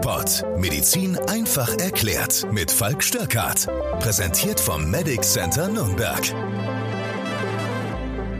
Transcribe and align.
DocPod. 0.00 0.44
Medizin 0.56 1.18
einfach 1.28 1.76
erklärt. 1.78 2.46
Mit 2.52 2.70
Falk 2.70 3.02
Störkart. 3.02 3.68
Präsentiert 3.98 4.58
vom 4.58 4.90
Medic 4.90 5.22
Center 5.22 5.68
Nürnberg. 5.68 6.20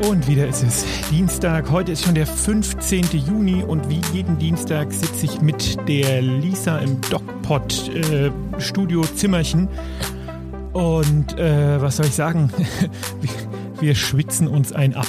Und 0.08 0.26
wieder 0.26 0.46
ist 0.46 0.62
es 0.62 0.84
Dienstag. 1.10 1.70
Heute 1.70 1.92
ist 1.92 2.04
schon 2.04 2.14
der 2.14 2.26
15. 2.26 3.04
Juni 3.12 3.62
und 3.62 3.88
wie 3.90 4.00
jeden 4.14 4.38
Dienstag 4.38 4.90
sitze 4.92 5.26
ich 5.26 5.42
mit 5.42 5.76
der 5.86 6.22
Lisa 6.22 6.78
im 6.78 6.99
DocPod 7.10 7.90
äh, 7.90 8.31
Studio 8.58 9.03
Zimmerchen. 9.03 9.68
Und 10.72 11.38
äh, 11.38 11.81
was 11.81 11.96
soll 11.99 12.06
ich 12.06 12.14
sagen? 12.14 12.50
Wir 13.81 13.95
schwitzen 13.95 14.49
uns 14.49 14.72
ein 14.72 14.95
ab. 14.95 15.08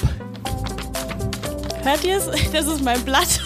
Hört 1.84 2.04
ihr 2.04 2.16
es? 2.16 2.30
Das 2.52 2.66
ist 2.66 2.84
mein 2.84 3.02
Blatt. 3.02 3.40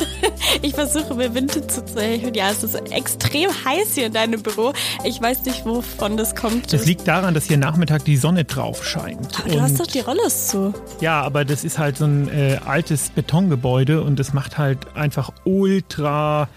Ich 0.62 0.74
versuche 0.74 1.14
mir 1.14 1.34
Winde 1.34 1.66
zuzuhelfen. 1.66 2.34
Ja, 2.34 2.50
es 2.50 2.62
ist 2.62 2.74
extrem 2.90 3.50
heiß 3.50 3.94
hier 3.94 4.06
in 4.06 4.12
deinem 4.12 4.42
Büro. 4.42 4.72
Ich 5.04 5.20
weiß 5.20 5.44
nicht, 5.44 5.64
wovon 5.64 6.16
das 6.16 6.34
kommt. 6.34 6.72
Das 6.72 6.86
liegt 6.86 7.06
daran, 7.06 7.34
dass 7.34 7.44
hier 7.44 7.56
Nachmittag 7.56 8.04
die 8.04 8.16
Sonne 8.16 8.44
drauf 8.44 8.84
scheint. 8.84 9.28
Ach, 9.38 9.44
du 9.44 9.60
hast 9.60 9.78
doch 9.80 9.86
die 9.86 10.00
Rollos 10.00 10.48
zu. 10.48 10.74
Ja, 11.00 11.22
aber 11.22 11.44
das 11.44 11.64
ist 11.64 11.78
halt 11.78 11.96
so 11.96 12.04
ein 12.04 12.28
äh, 12.28 12.58
altes 12.64 13.10
Betongebäude 13.10 14.02
und 14.02 14.18
das 14.18 14.32
macht 14.32 14.58
halt 14.58 14.96
einfach 14.96 15.32
ultra 15.44 16.48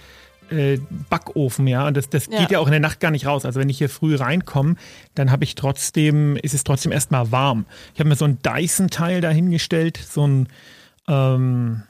äh, 0.49 0.79
Backofen, 1.09 1.67
ja. 1.67 1.87
Und 1.87 1.95
das, 1.95 2.09
das 2.09 2.27
ja. 2.27 2.39
geht 2.39 2.51
ja 2.51 2.59
auch 2.59 2.67
in 2.67 2.71
der 2.71 2.79
Nacht 2.79 2.99
gar 2.99 3.11
nicht 3.11 3.25
raus. 3.25 3.45
Also 3.45 3.59
wenn 3.59 3.69
ich 3.69 3.77
hier 3.77 3.89
früh 3.89 4.15
reinkomme, 4.15 4.75
dann 5.15 5.31
habe 5.31 5.43
ich 5.43 5.55
trotzdem, 5.55 6.35
ist 6.37 6.53
es 6.53 6.63
trotzdem 6.63 6.91
erstmal 6.91 7.31
warm. 7.31 7.65
Ich 7.93 7.99
habe 7.99 8.09
mir 8.09 8.15
so 8.15 8.25
ein 8.25 8.39
Dyson-Teil 8.41 9.21
dahingestellt, 9.21 9.97
so 9.97 10.27
ein 10.27 10.47
ähm, 11.09 11.83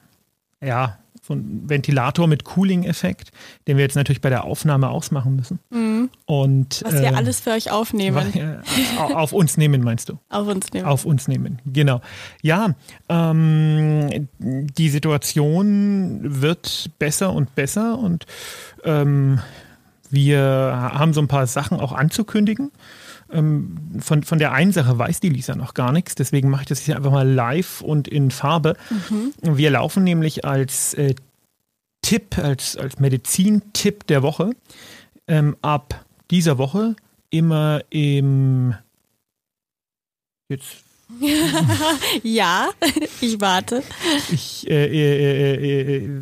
ja, 0.62 0.98
so 1.30 1.36
ein 1.36 1.70
Ventilator 1.70 2.28
mit 2.28 2.44
Cooling-Effekt, 2.44 3.32
den 3.68 3.78
wir 3.78 3.84
jetzt 3.84 3.95
natürlich 3.95 4.20
bei 4.20 4.30
der 4.30 4.45
Aufnahme 4.45 4.89
ausmachen 4.89 5.36
müssen. 5.36 5.59
Mhm. 5.70 6.09
Und, 6.26 6.81
Was 6.84 6.94
wir 6.94 7.03
äh, 7.03 7.16
alles 7.16 7.39
für 7.39 7.52
euch 7.52 7.72
aufnehmen. 7.72 8.34
Äh, 8.39 9.14
auf 9.14 9.34
uns 9.34 9.58
nehmen, 9.58 9.84
meinst 9.84 10.09
du? 10.09 10.17
Auf 10.30 10.48
uns 10.48 10.72
nehmen. 10.72 10.86
Auf 10.86 11.06
uns 11.06 11.28
nehmen, 11.28 11.59
genau. 11.66 12.02
Ja, 12.42 12.76
ähm, 13.09 14.28
die 14.39 14.89
Situation 14.89 16.20
wird 16.23 16.92
besser 17.00 17.33
und 17.33 17.54
besser 17.56 17.98
und 18.00 18.26
ähm, 18.83 19.39
wir 20.09 20.39
haben 20.94 21.14
so 21.14 21.22
ein 21.22 21.28
paar 21.28 21.48
Sachen 21.48 21.80
auch 21.80 21.92
anzukündigen. 21.92 22.72
Ähm, 23.31 23.77
von, 23.99 24.23
von 24.23 24.39
der 24.39 24.53
einen 24.53 24.72
Sache 24.72 24.97
weiß 24.97 25.19
die 25.19 25.30
Lisa 25.30 25.55
noch 25.55 25.73
gar 25.73 25.91
nichts, 25.91 26.16
deswegen 26.16 26.49
mache 26.49 26.63
ich 26.63 26.67
das 26.67 26.80
hier 26.80 26.95
einfach 26.95 27.11
mal 27.11 27.27
live 27.27 27.81
und 27.81 28.08
in 28.08 28.31
Farbe. 28.31 28.75
Mhm. 28.89 29.58
Wir 29.58 29.69
laufen 29.71 30.03
nämlich 30.03 30.45
als 30.45 30.94
äh, 30.95 31.16
Tipp, 32.02 32.38
als, 32.38 32.77
als 32.77 32.99
Medizin-Tipp 32.99 34.08
der 34.08 34.23
Woche 34.23 34.52
ähm, 35.27 35.55
ab 35.61 36.05
dieser 36.31 36.58
Woche 36.58 36.95
immer 37.30 37.81
im 37.89 38.73
jetzt 40.49 40.77
ja, 42.23 42.69
ich 43.21 43.41
warte. 43.41 43.83
Ich 44.31 44.69
äh, 44.69 44.86
äh, 44.86 45.55
äh, 45.55 46.05
äh 46.05 46.21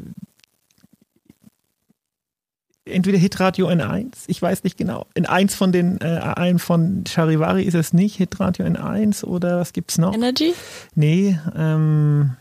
entweder 2.90 3.18
Hitradio 3.18 3.68
N1, 3.68 4.14
ich 4.28 4.42
weiß 4.42 4.64
nicht 4.64 4.78
genau. 4.78 5.06
In 5.14 5.26
eins 5.26 5.56
von 5.56 5.72
den, 5.72 6.00
äh, 6.02 6.06
einen 6.06 6.60
von 6.60 7.04
Charivari 7.08 7.64
ist 7.64 7.76
es 7.76 7.94
nicht, 7.94 8.16
Hitradio 8.16 8.66
N1 8.66 9.24
oder 9.24 9.60
was 9.60 9.74
gibt's 9.74 9.98
noch? 9.98 10.14
Energy? 10.14 10.54
Nee, 10.96 11.40
ähm, 11.56 12.36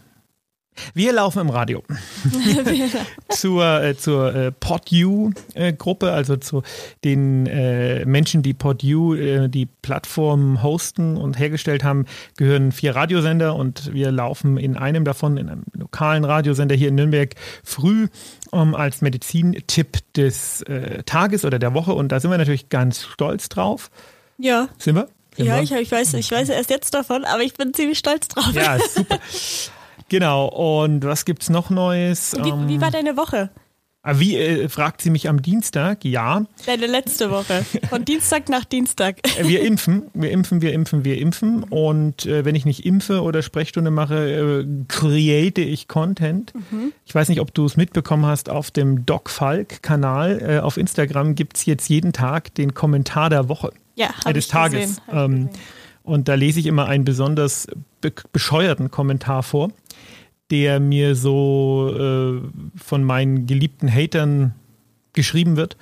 wir 0.94 1.12
laufen 1.12 1.40
im 1.40 1.50
Radio 1.50 1.82
zur, 3.28 3.82
äh, 3.82 3.96
zur 3.96 4.34
äh, 4.34 4.52
PodU-Gruppe, 4.52 6.12
also 6.12 6.36
zu 6.36 6.62
den 7.04 7.46
äh, 7.46 8.04
Menschen, 8.04 8.42
die 8.42 8.54
PodU, 8.54 9.14
äh, 9.14 9.48
die 9.48 9.66
Plattform 9.66 10.62
hosten 10.62 11.16
und 11.16 11.38
hergestellt 11.38 11.84
haben, 11.84 12.06
gehören 12.36 12.72
vier 12.72 12.94
Radiosender 12.94 13.54
und 13.54 13.92
wir 13.92 14.10
laufen 14.10 14.56
in 14.56 14.76
einem 14.76 15.04
davon, 15.04 15.36
in 15.36 15.48
einem 15.48 15.64
lokalen 15.72 16.24
Radiosender 16.24 16.74
hier 16.74 16.88
in 16.88 16.94
Nürnberg, 16.94 17.34
früh 17.64 18.08
um, 18.50 18.74
als 18.74 19.02
Medizintipp 19.02 19.98
des 20.14 20.62
äh, 20.62 21.02
Tages 21.04 21.44
oder 21.44 21.58
der 21.58 21.74
Woche 21.74 21.92
und 21.92 22.10
da 22.10 22.20
sind 22.20 22.30
wir 22.30 22.38
natürlich 22.38 22.68
ganz 22.68 23.04
stolz 23.04 23.48
drauf. 23.48 23.90
Ja. 24.38 24.68
Sind 24.78 24.96
wir? 24.96 25.08
Sind 25.36 25.46
ja, 25.46 25.60
ich, 25.60 25.72
ich, 25.72 25.92
weiß, 25.92 26.14
ich 26.14 26.30
weiß 26.30 26.48
erst 26.48 26.70
jetzt 26.70 26.94
davon, 26.94 27.24
aber 27.24 27.42
ich 27.42 27.54
bin 27.54 27.74
ziemlich 27.74 27.98
stolz 27.98 28.28
drauf. 28.28 28.52
Ja, 28.54 28.78
super. 28.78 29.18
Genau, 30.08 30.46
und 30.46 31.04
was 31.04 31.24
gibt's 31.24 31.48
noch 31.50 31.70
Neues? 31.70 32.34
Wie, 32.42 32.48
ähm, 32.48 32.68
wie 32.68 32.80
war 32.80 32.90
deine 32.90 33.16
Woche? 33.16 33.50
Ah, 34.08 34.20
wie 34.20 34.36
äh, 34.36 34.68
fragt 34.68 35.02
sie 35.02 35.10
mich 35.10 35.28
am 35.28 35.42
Dienstag? 35.42 36.04
Ja. 36.04 36.46
Deine 36.64 36.86
letzte 36.86 37.28
Woche. 37.32 37.66
Von 37.88 38.04
Dienstag 38.04 38.48
nach 38.48 38.64
Dienstag. 38.64 39.16
Äh, 39.36 39.48
wir 39.48 39.62
impfen, 39.62 40.04
wir 40.14 40.30
impfen, 40.30 40.62
wir 40.62 40.72
impfen, 40.72 41.04
wir 41.04 41.18
impfen. 41.18 41.64
Und 41.64 42.24
äh, 42.24 42.44
wenn 42.44 42.54
ich 42.54 42.64
nicht 42.64 42.86
impfe 42.86 43.22
oder 43.22 43.42
Sprechstunde 43.42 43.90
mache, 43.90 44.62
äh, 44.62 44.84
create 44.86 45.58
ich 45.58 45.88
Content. 45.88 46.54
Mhm. 46.54 46.92
Ich 47.04 47.14
weiß 47.14 47.28
nicht, 47.28 47.40
ob 47.40 47.52
du 47.52 47.64
es 47.64 47.76
mitbekommen 47.76 48.24
hast, 48.24 48.48
auf 48.48 48.70
dem 48.70 49.04
Doc 49.04 49.28
Falk-Kanal 49.28 50.40
äh, 50.40 50.58
auf 50.60 50.76
Instagram 50.76 51.34
gibt 51.34 51.56
es 51.56 51.66
jetzt 51.66 51.88
jeden 51.88 52.12
Tag 52.12 52.54
den 52.54 52.74
Kommentar 52.74 53.28
der 53.28 53.48
Woche. 53.48 53.72
Ja, 53.96 54.10
äh, 54.24 54.32
des 54.32 54.46
Tages. 54.46 55.02
Ähm, 55.12 55.50
und 56.04 56.28
da 56.28 56.34
lese 56.34 56.60
ich 56.60 56.66
immer 56.66 56.86
einen 56.86 57.04
besonders 57.04 57.66
be 58.00 58.12
bescheuerten 58.32 58.92
Kommentar 58.92 59.42
vor 59.42 59.72
der 60.50 60.80
mir 60.80 61.14
so 61.14 61.92
äh, 61.96 62.40
von 62.76 63.04
meinen 63.04 63.46
geliebten 63.46 63.92
Hatern 63.92 64.54
geschrieben 65.12 65.56
wird. 65.56 65.76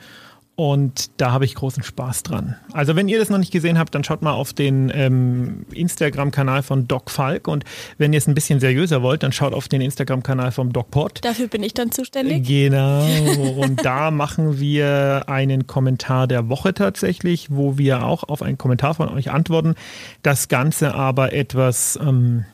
Und 0.57 1.11
da 1.21 1.33
habe 1.33 1.45
ich 1.45 1.57
großen 1.57 1.83
Spaß 1.83 2.23
dran. 2.23 2.55
Also 2.73 2.95
wenn 2.95 3.09
ihr 3.09 3.19
das 3.19 3.29
noch 3.29 3.39
nicht 3.39 3.51
gesehen 3.51 3.77
habt, 3.77 3.93
dann 3.93 4.05
schaut 4.05 4.23
mal 4.23 4.33
auf 4.33 4.53
den 4.53 4.91
ähm, 4.95 5.67
Instagram-Kanal 5.73 6.63
von 6.63 6.87
Doc 6.87 7.11
Falk. 7.11 7.49
Und 7.49 7.65
wenn 7.99 8.13
ihr 8.13 8.19
es 8.19 8.29
ein 8.29 8.35
bisschen 8.35 8.61
seriöser 8.61 9.03
wollt, 9.03 9.25
dann 9.25 9.33
schaut 9.33 9.53
auf 9.53 9.67
den 9.67 9.81
Instagram-Kanal 9.81 10.53
vom 10.53 10.73
DocPod. 10.73 11.25
Dafür 11.25 11.49
bin 11.49 11.65
ich 11.65 11.75
dann 11.75 11.91
zuständig. 11.91 12.47
Genau. 12.47 13.05
Und 13.57 13.85
da 13.85 14.13
machen 14.13 14.61
wir 14.61 15.25
einen 15.27 15.67
Kommentar 15.67 16.29
der 16.29 16.49
Woche 16.49 16.73
tatsächlich, 16.73 17.49
wo 17.51 17.77
wir 17.77 18.05
auch 18.05 18.23
auf 18.23 18.41
einen 18.41 18.57
Kommentar 18.57 18.95
von 18.95 19.09
euch 19.09 19.33
antworten. 19.33 19.75
Das 20.23 20.47
Ganze 20.47 20.95
aber 20.95 21.33
etwas... 21.33 21.99
Ähm, 22.01 22.45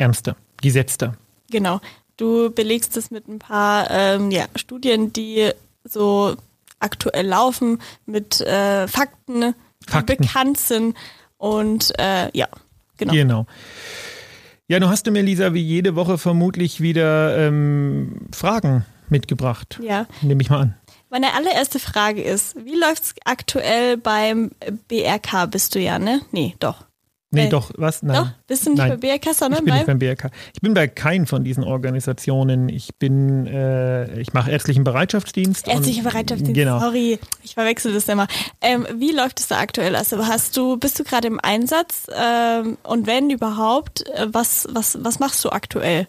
ernster, 0.00 0.36
gesetzter. 0.60 1.14
Genau. 1.50 1.80
Du 2.16 2.50
belegst 2.50 2.96
es 2.96 3.10
mit 3.10 3.28
ein 3.28 3.38
paar 3.38 3.90
ähm, 3.90 4.30
ja, 4.30 4.46
Studien, 4.54 5.12
die 5.12 5.50
so 5.84 6.36
aktuell 6.78 7.26
laufen, 7.26 7.80
mit 8.06 8.40
äh, 8.40 8.88
Fakten, 8.88 9.54
Fakten, 9.86 10.06
die 10.06 10.16
bekannt 10.16 10.58
sind. 10.58 10.96
Und 11.38 11.92
äh, 11.98 12.30
ja, 12.36 12.48
genau. 12.96 13.12
Genau. 13.12 13.46
Ja, 14.68 14.78
du 14.78 14.88
hast 14.88 15.06
du 15.06 15.10
mir, 15.10 15.22
Lisa, 15.22 15.52
wie 15.52 15.62
jede 15.62 15.96
Woche 15.96 16.16
vermutlich 16.16 16.80
wieder 16.80 17.36
ähm, 17.36 18.28
Fragen 18.32 18.84
mitgebracht. 19.08 19.80
Ja. 19.82 20.06
Nehme 20.22 20.42
ich 20.42 20.50
mal 20.50 20.60
an. 20.60 20.74
Meine 21.08 21.34
allererste 21.34 21.80
Frage 21.80 22.22
ist, 22.22 22.54
wie 22.64 22.76
läuft 22.76 23.02
es 23.02 23.14
aktuell 23.24 23.96
beim 23.96 24.52
BRK? 24.86 25.46
Bist 25.46 25.74
du 25.74 25.80
ja, 25.80 25.98
ne? 25.98 26.20
Nee, 26.30 26.54
doch. 26.60 26.84
Nee, 27.32 27.46
äh, 27.46 27.48
doch, 27.48 27.70
was? 27.76 28.02
Nein. 28.02 28.16
Doch? 28.16 28.30
Bist 28.48 28.66
du 28.66 28.70
nicht 28.70 28.78
Nein. 28.78 28.90
bei 28.90 28.96
BRK, 28.96 29.34
sondern 29.34 29.60
ich 29.60 29.64
bin 29.64 29.74
nicht 29.74 29.86
beim 29.86 29.98
BRK. 30.00 30.30
Ich 30.52 30.60
bin 30.60 30.74
bei 30.74 30.88
keinen 30.88 31.26
von 31.26 31.44
diesen 31.44 31.62
Organisationen. 31.62 32.68
Ich 32.68 32.96
bin, 32.96 33.46
äh, 33.46 34.20
ich 34.20 34.32
mache 34.32 34.50
ärztlichen 34.50 34.82
Bereitschaftsdienst. 34.82 35.68
Ärztlichen 35.68 36.02
Bereitschaftsdienst, 36.02 36.54
genau. 36.54 36.80
sorry, 36.80 37.20
ich 37.44 37.54
verwechsel 37.54 37.94
das 37.94 38.08
immer. 38.08 38.26
Ähm, 38.60 38.84
wie 38.96 39.12
läuft 39.12 39.38
es 39.38 39.46
da 39.46 39.60
aktuell? 39.60 39.94
Also 39.94 40.26
hast 40.26 40.56
du, 40.56 40.76
bist 40.76 40.98
du 40.98 41.04
gerade 41.04 41.28
im 41.28 41.38
Einsatz? 41.40 42.08
Ähm, 42.12 42.78
und 42.82 43.06
wenn 43.06 43.30
überhaupt, 43.30 44.08
äh, 44.08 44.26
was, 44.32 44.66
was, 44.72 44.98
was 45.02 45.20
machst 45.20 45.44
du 45.44 45.50
aktuell? 45.50 46.08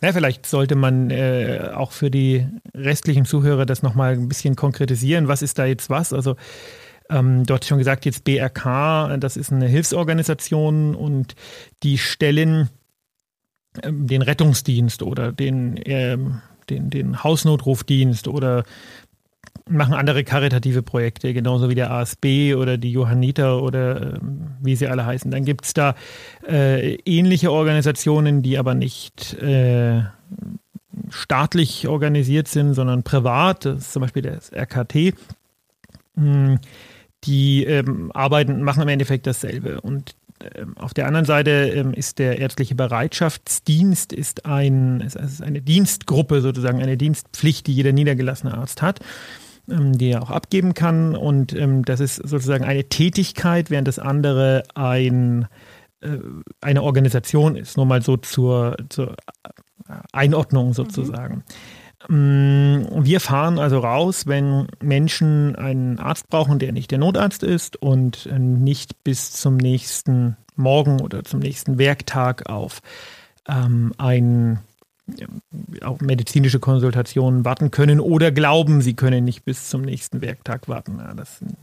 Ja, 0.00 0.12
vielleicht 0.12 0.46
sollte 0.46 0.76
man 0.76 1.10
äh, 1.10 1.72
auch 1.74 1.90
für 1.90 2.12
die 2.12 2.46
restlichen 2.74 3.24
Zuhörer 3.24 3.66
das 3.66 3.82
nochmal 3.82 4.12
ein 4.12 4.28
bisschen 4.28 4.54
konkretisieren. 4.54 5.26
Was 5.26 5.42
ist 5.42 5.58
da 5.58 5.64
jetzt 5.64 5.90
was? 5.90 6.12
Also 6.12 6.36
ähm, 7.10 7.44
du 7.44 7.56
schon 7.62 7.78
gesagt, 7.78 8.04
jetzt 8.04 8.24
BRK, 8.24 9.16
das 9.18 9.36
ist 9.36 9.52
eine 9.52 9.66
Hilfsorganisation 9.66 10.94
und 10.94 11.34
die 11.82 11.98
stellen 11.98 12.68
ähm, 13.82 14.06
den 14.06 14.22
Rettungsdienst 14.22 15.02
oder 15.02 15.32
den, 15.32 15.78
ähm, 15.84 16.40
den, 16.70 16.90
den 16.90 17.22
Hausnotrufdienst 17.22 18.28
oder 18.28 18.64
machen 19.68 19.94
andere 19.94 20.24
karitative 20.24 20.82
Projekte, 20.82 21.34
genauso 21.34 21.68
wie 21.68 21.74
der 21.74 21.90
ASB 21.90 22.54
oder 22.54 22.78
die 22.78 22.92
Johanniter 22.92 23.62
oder 23.62 24.14
ähm, 24.14 24.52
wie 24.62 24.76
sie 24.76 24.88
alle 24.88 25.04
heißen. 25.04 25.30
Dann 25.30 25.44
gibt 25.44 25.66
es 25.66 25.74
da 25.74 25.94
äh, 26.46 26.94
ähnliche 27.04 27.52
Organisationen, 27.52 28.42
die 28.42 28.58
aber 28.58 28.74
nicht 28.74 29.34
äh, 29.34 30.02
staatlich 31.10 31.86
organisiert 31.86 32.48
sind, 32.48 32.74
sondern 32.74 33.02
privat. 33.02 33.66
Das 33.66 33.78
ist 33.78 33.92
zum 33.92 34.02
Beispiel 34.02 34.22
das 34.22 34.52
RKT. 34.52 35.14
Hm 36.16 36.58
die 37.24 37.64
ähm, 37.64 38.10
arbeiten, 38.12 38.62
machen 38.62 38.82
im 38.82 38.88
Endeffekt 38.88 39.26
dasselbe. 39.26 39.80
Und 39.80 40.14
ähm, 40.54 40.76
auf 40.78 40.94
der 40.94 41.06
anderen 41.06 41.26
Seite 41.26 41.50
ähm, 41.50 41.92
ist 41.92 42.18
der 42.18 42.38
ärztliche 42.38 42.74
Bereitschaftsdienst 42.74 44.12
ist, 44.12 44.46
ein, 44.46 45.00
ist 45.00 45.42
eine 45.42 45.60
Dienstgruppe 45.62 46.40
sozusagen, 46.40 46.80
eine 46.80 46.96
Dienstpflicht, 46.96 47.66
die 47.66 47.74
jeder 47.74 47.92
niedergelassene 47.92 48.56
Arzt 48.56 48.82
hat 48.82 49.00
ähm, 49.70 49.98
die 49.98 50.10
er 50.10 50.22
auch 50.22 50.30
abgeben 50.30 50.74
kann. 50.74 51.14
Und 51.14 51.54
das 51.84 52.00
ist 52.00 52.16
sozusagen 52.16 52.64
eine 52.64 52.84
Tätigkeit, 52.84 53.70
während 53.70 53.88
das 53.88 53.98
andere 53.98 54.62
ein, 54.74 55.46
äh, 56.00 56.18
eine 56.60 56.82
Organisation 56.82 57.56
ist. 57.56 57.76
Nur 57.76 57.86
mal 57.86 58.02
so 58.02 58.16
zur, 58.16 58.76
zur 58.88 59.16
Einordnung 60.12 60.72
sozusagen. 60.72 61.36
Mhm. 61.36 61.44
Wir 63.04 63.20
fahren 63.20 63.58
also 63.58 63.78
raus, 63.78 64.26
wenn 64.26 64.66
Menschen 64.82 65.56
einen 65.56 65.98
Arzt 65.98 66.28
brauchen, 66.28 66.58
der 66.58 66.72
nicht 66.72 66.90
der 66.90 66.98
Notarzt 66.98 67.42
ist 67.42 67.76
und 67.76 68.26
äh, 68.26 68.38
nicht 68.38 69.04
bis 69.04 69.32
zum 69.32 69.56
nächsten 69.56 70.36
Morgen 70.56 71.00
oder 71.00 71.22
zum 71.24 71.40
nächsten 71.40 71.78
Werktag 71.78 72.48
auf 72.48 72.80
ähm, 73.48 73.92
ein 73.98 74.60
auf 75.82 76.00
medizinische 76.00 76.60
Konsultationen 76.60 77.44
warten 77.44 77.70
können 77.70 77.98
oder 77.98 78.30
glauben, 78.30 78.82
sie 78.82 78.94
können 78.94 79.24
nicht 79.24 79.44
bis 79.44 79.70
zum 79.70 79.82
nächsten 79.82 80.20
Werktag 80.20 80.68
warten. 80.68 80.98
Ja, 80.98 81.14
das 81.14 81.38
sind 81.38 81.56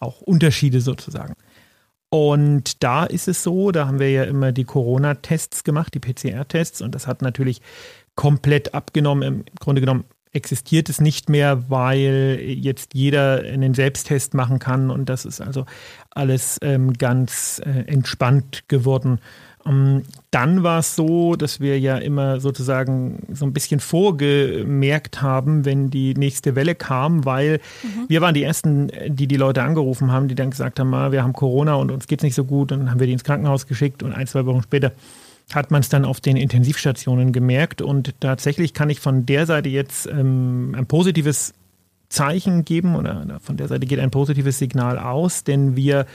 auch 0.00 0.20
Unterschiede 0.20 0.80
sozusagen. 0.80 1.34
Und 2.08 2.82
da 2.82 3.04
ist 3.04 3.28
es 3.28 3.44
so, 3.44 3.70
da 3.70 3.86
haben 3.86 4.00
wir 4.00 4.10
ja 4.10 4.24
immer 4.24 4.50
die 4.50 4.64
Corona-Tests 4.64 5.62
gemacht, 5.62 5.94
die 5.94 6.00
PCR-Tests, 6.00 6.82
und 6.82 6.96
das 6.96 7.06
hat 7.06 7.22
natürlich 7.22 7.60
komplett 8.16 8.74
abgenommen. 8.74 9.22
Im 9.22 9.44
Grunde 9.60 9.80
genommen 9.80 10.04
existiert 10.32 10.88
es 10.88 11.00
nicht 11.00 11.28
mehr, 11.28 11.68
weil 11.70 12.38
jetzt 12.40 12.94
jeder 12.94 13.40
einen 13.40 13.74
Selbsttest 13.74 14.34
machen 14.34 14.58
kann 14.58 14.90
und 14.90 15.08
das 15.08 15.24
ist 15.24 15.40
also 15.40 15.66
alles 16.10 16.58
ähm, 16.62 16.92
ganz 16.92 17.60
äh, 17.64 17.84
entspannt 17.86 18.64
geworden. 18.68 19.20
Um, 19.62 19.74
ähm, 19.74 20.02
dann 20.30 20.62
war 20.62 20.78
es 20.78 20.96
so, 20.96 21.34
dass 21.36 21.60
wir 21.60 21.78
ja 21.78 21.98
immer 21.98 22.40
sozusagen 22.40 23.26
so 23.30 23.44
ein 23.44 23.52
bisschen 23.52 23.78
vorgemerkt 23.80 25.20
haben, 25.20 25.66
wenn 25.66 25.90
die 25.90 26.14
nächste 26.14 26.54
Welle 26.54 26.74
kam, 26.74 27.26
weil 27.26 27.60
mhm. 27.82 28.06
wir 28.08 28.22
waren 28.22 28.32
die 28.32 28.42
Ersten, 28.42 28.90
die 29.08 29.26
die 29.26 29.36
Leute 29.36 29.62
angerufen 29.62 30.12
haben, 30.12 30.28
die 30.28 30.34
dann 30.34 30.50
gesagt 30.50 30.80
haben, 30.80 30.94
ah, 30.94 31.12
wir 31.12 31.22
haben 31.22 31.34
Corona 31.34 31.74
und 31.74 31.90
uns 31.90 32.06
geht 32.06 32.20
es 32.20 32.24
nicht 32.24 32.36
so 32.36 32.44
gut. 32.44 32.72
Und 32.72 32.80
dann 32.80 32.90
haben 32.90 33.00
wir 33.00 33.06
die 33.06 33.12
ins 33.12 33.24
Krankenhaus 33.24 33.66
geschickt 33.66 34.02
und 34.02 34.12
ein, 34.12 34.26
zwei 34.26 34.46
Wochen 34.46 34.62
später 34.62 34.92
hat 35.54 35.70
man 35.70 35.80
es 35.80 35.88
dann 35.88 36.04
auf 36.04 36.20
den 36.20 36.36
Intensivstationen 36.36 37.32
gemerkt. 37.32 37.82
Und 37.82 38.14
tatsächlich 38.20 38.74
kann 38.74 38.90
ich 38.90 39.00
von 39.00 39.26
der 39.26 39.46
Seite 39.46 39.68
jetzt 39.68 40.06
ähm, 40.06 40.74
ein 40.76 40.86
positives 40.86 41.54
Zeichen 42.08 42.64
geben 42.64 42.96
oder 42.96 43.38
von 43.40 43.56
der 43.56 43.68
Seite 43.68 43.86
geht 43.86 44.00
ein 44.00 44.10
positives 44.10 44.58
Signal 44.58 44.98
aus, 44.98 45.44
denn 45.44 45.76
wir 45.76 46.06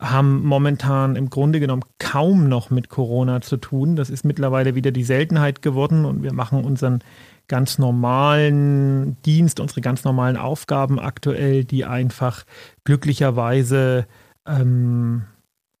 haben 0.00 0.44
momentan 0.44 1.16
im 1.16 1.30
Grunde 1.30 1.60
genommen 1.60 1.82
kaum 1.98 2.48
noch 2.48 2.70
mit 2.70 2.88
Corona 2.88 3.40
zu 3.40 3.56
tun. 3.56 3.96
Das 3.96 4.10
ist 4.10 4.24
mittlerweile 4.24 4.74
wieder 4.74 4.92
die 4.92 5.04
Seltenheit 5.04 5.62
geworden 5.62 6.04
und 6.04 6.22
wir 6.22 6.32
machen 6.32 6.64
unseren 6.64 7.00
ganz 7.48 7.78
normalen 7.78 9.20
Dienst, 9.22 9.60
unsere 9.60 9.80
ganz 9.80 10.04
normalen 10.04 10.36
Aufgaben 10.36 10.98
aktuell, 10.98 11.64
die 11.64 11.84
einfach 11.84 12.44
glücklicherweise 12.84 14.06
ähm, 14.46 15.24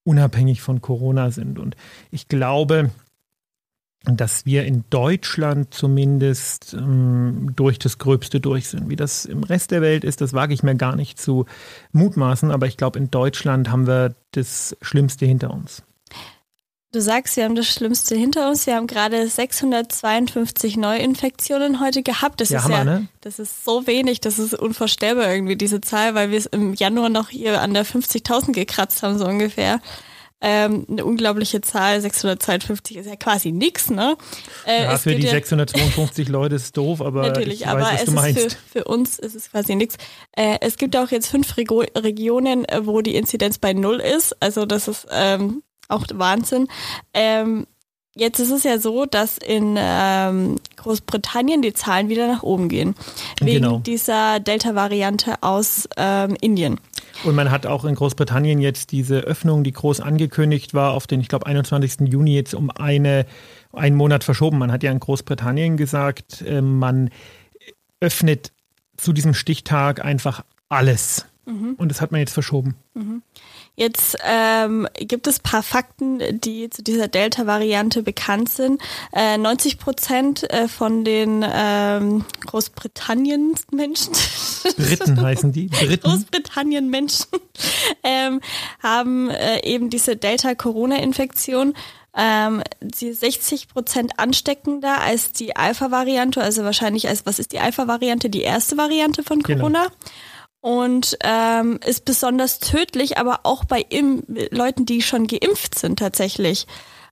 unabhängig 0.04 0.62
von 0.62 0.80
Corona 0.80 1.30
sind. 1.30 1.58
Und 1.58 1.76
ich 2.10 2.28
glaube, 2.28 2.90
dass 4.04 4.44
wir 4.44 4.64
in 4.64 4.84
Deutschland 4.90 5.72
zumindest 5.72 6.74
ähm, 6.74 7.52
durch 7.56 7.78
das 7.78 7.98
Gröbste 7.98 8.38
durch 8.38 8.68
sind. 8.68 8.90
Wie 8.90 8.96
das 8.96 9.24
im 9.24 9.42
Rest 9.42 9.70
der 9.70 9.80
Welt 9.80 10.04
ist, 10.04 10.20
das 10.20 10.34
wage 10.34 10.52
ich 10.52 10.62
mir 10.62 10.74
gar 10.74 10.94
nicht 10.94 11.18
zu 11.18 11.46
mutmaßen, 11.92 12.50
aber 12.50 12.66
ich 12.66 12.76
glaube, 12.76 12.98
in 12.98 13.10
Deutschland 13.10 13.70
haben 13.70 13.86
wir 13.86 14.14
das 14.32 14.76
Schlimmste 14.82 15.24
hinter 15.24 15.50
uns. 15.50 15.82
Du 16.94 17.00
sagst, 17.00 17.36
wir 17.36 17.42
haben 17.42 17.56
das 17.56 17.66
Schlimmste 17.66 18.14
hinter 18.14 18.48
uns. 18.48 18.68
Wir 18.68 18.76
haben 18.76 18.86
gerade 18.86 19.26
652 19.26 20.76
Neuinfektionen 20.76 21.80
heute 21.80 22.04
gehabt. 22.04 22.40
Das 22.40 22.50
ja, 22.50 22.60
ist 22.60 22.64
Hammer, 22.66 22.76
ja, 22.76 22.84
ne? 22.84 23.08
das 23.20 23.40
ist 23.40 23.64
so 23.64 23.88
wenig, 23.88 24.20
das 24.20 24.38
ist 24.38 24.54
unvorstellbar 24.54 25.28
irgendwie, 25.28 25.56
diese 25.56 25.80
Zahl, 25.80 26.14
weil 26.14 26.30
wir 26.30 26.38
es 26.38 26.46
im 26.46 26.72
Januar 26.72 27.08
noch 27.08 27.30
hier 27.30 27.60
an 27.60 27.74
der 27.74 27.84
50.000 27.84 28.52
gekratzt 28.52 29.02
haben, 29.02 29.18
so 29.18 29.26
ungefähr. 29.26 29.80
Ähm, 30.40 30.86
eine 30.88 31.04
unglaubliche 31.04 31.62
Zahl, 31.62 32.00
652 32.00 32.98
ist 32.98 33.06
ja 33.06 33.16
quasi 33.16 33.50
nix, 33.50 33.90
ne? 33.90 34.16
Äh, 34.64 34.84
ja, 34.84 34.96
für 34.96 35.16
die 35.16 35.26
652 35.26 36.28
Leute 36.28 36.54
ist 36.54 36.62
es 36.62 36.72
doof, 36.72 37.00
aber 37.00 37.22
natürlich, 37.22 37.62
ich 37.62 37.66
aber 37.66 37.80
weiß, 37.80 37.92
was 37.92 38.04
du 38.04 38.10
meinst. 38.12 38.52
Für, 38.52 38.78
für, 38.78 38.84
uns 38.84 39.18
ist 39.18 39.34
es 39.34 39.50
quasi 39.50 39.74
nichts. 39.74 39.96
Äh, 40.36 40.58
es 40.60 40.76
gibt 40.76 40.96
auch 40.96 41.10
jetzt 41.10 41.26
fünf 41.26 41.56
Rego 41.56 41.80
Regionen, 41.96 42.64
äh, 42.66 42.86
wo 42.86 43.00
die 43.00 43.16
Inzidenz 43.16 43.58
bei 43.58 43.72
null 43.72 43.96
ist. 43.96 44.40
Also 44.40 44.64
das 44.64 44.86
ist 44.86 45.08
ähm, 45.10 45.64
auch 45.88 46.04
Wahnsinn. 46.12 46.68
Ähm, 47.12 47.66
jetzt 48.14 48.38
ist 48.38 48.50
es 48.50 48.64
ja 48.64 48.78
so, 48.78 49.06
dass 49.06 49.38
in 49.38 49.76
ähm, 49.78 50.56
Großbritannien 50.76 51.62
die 51.62 51.72
Zahlen 51.72 52.08
wieder 52.08 52.28
nach 52.28 52.42
oben 52.42 52.68
gehen. 52.68 52.94
Wegen 53.40 53.62
genau. 53.62 53.78
dieser 53.78 54.40
Delta-Variante 54.40 55.42
aus 55.42 55.88
ähm, 55.96 56.36
Indien. 56.40 56.80
Und 57.24 57.34
man 57.34 57.50
hat 57.50 57.66
auch 57.66 57.84
in 57.84 57.94
Großbritannien 57.94 58.60
jetzt 58.60 58.92
diese 58.92 59.20
Öffnung, 59.20 59.64
die 59.64 59.72
groß 59.72 60.00
angekündigt 60.00 60.74
war, 60.74 60.92
auf 60.92 61.06
den, 61.06 61.20
ich 61.20 61.28
glaube, 61.28 61.46
21. 61.46 62.08
Juni 62.08 62.34
jetzt 62.34 62.54
um 62.54 62.70
eine, 62.70 63.26
einen 63.72 63.96
Monat 63.96 64.24
verschoben. 64.24 64.58
Man 64.58 64.72
hat 64.72 64.82
ja 64.82 64.90
in 64.90 65.00
Großbritannien 65.00 65.76
gesagt, 65.76 66.42
äh, 66.42 66.60
man 66.60 67.10
öffnet 68.00 68.52
zu 68.96 69.12
diesem 69.12 69.34
Stichtag 69.34 70.04
einfach 70.04 70.44
alles. 70.68 71.26
Mhm. 71.46 71.74
Und 71.76 71.88
das 71.90 72.00
hat 72.00 72.12
man 72.12 72.20
jetzt 72.20 72.32
verschoben. 72.32 72.76
Mhm. 72.94 73.22
Jetzt 73.76 74.16
ähm, 74.24 74.86
gibt 74.94 75.26
es 75.26 75.40
paar 75.40 75.64
Fakten, 75.64 76.20
die 76.40 76.70
zu 76.70 76.82
dieser 76.84 77.08
Delta-Variante 77.08 78.04
bekannt 78.04 78.48
sind. 78.48 78.80
Äh, 79.12 79.36
90 79.36 79.78
Prozent 79.78 80.48
äh, 80.52 80.68
von 80.68 81.04
den 81.04 81.44
ähm, 81.44 82.24
Großbritannien-Menschen. 82.46 84.12
Briten 84.76 85.20
heißen 85.20 85.50
die. 85.50 85.66
Briten. 85.66 86.08
Großbritannien-Menschen 86.08 87.26
ähm, 88.04 88.40
haben 88.80 89.30
äh, 89.30 89.66
eben 89.66 89.90
diese 89.90 90.16
Delta-Corona-Infektion. 90.16 91.74
Ähm, 92.16 92.62
sie 92.94 93.08
ist 93.08 93.20
60 93.20 93.66
Prozent 93.66 94.20
ansteckender 94.20 95.00
als 95.00 95.32
die 95.32 95.56
Alpha-Variante, 95.56 96.40
also 96.40 96.62
wahrscheinlich 96.62 97.08
als, 97.08 97.26
was 97.26 97.40
ist 97.40 97.50
die 97.50 97.58
Alpha-Variante? 97.58 98.30
Die 98.30 98.42
erste 98.42 98.76
Variante 98.76 99.24
von 99.24 99.40
genau. 99.40 99.62
Corona. 99.62 99.82
Genau 99.82 99.94
und 100.64 101.18
ähm, 101.22 101.78
ist 101.84 102.06
besonders 102.06 102.58
tödlich, 102.58 103.18
aber 103.18 103.40
auch 103.42 103.66
bei 103.66 103.84
Im 103.90 104.22
Leuten, 104.50 104.86
die 104.86 105.02
schon 105.02 105.26
geimpft 105.26 105.78
sind 105.78 105.98
tatsächlich. 105.98 106.66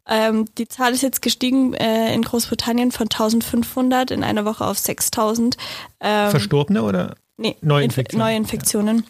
Ähm, 0.09 0.47
die 0.57 0.69
Zahl 0.69 0.95
ist 0.95 1.03
jetzt 1.03 1.21
gestiegen 1.21 1.75
äh, 1.75 2.15
in 2.15 2.23
Großbritannien 2.23 2.93
von 2.93 3.09
1500 3.09 4.11
in 4.11 4.25
einer 4.25 4.47
Woche 4.47 4.65
auf 4.65 4.79
6000. 4.79 5.59
Ähm, 6.01 6.31
Verstorbene 6.31 6.83
oder 6.83 7.17
nee, 7.37 7.55
Neuinfektionen? 7.61 8.27
Neuinfektionen. 8.27 9.05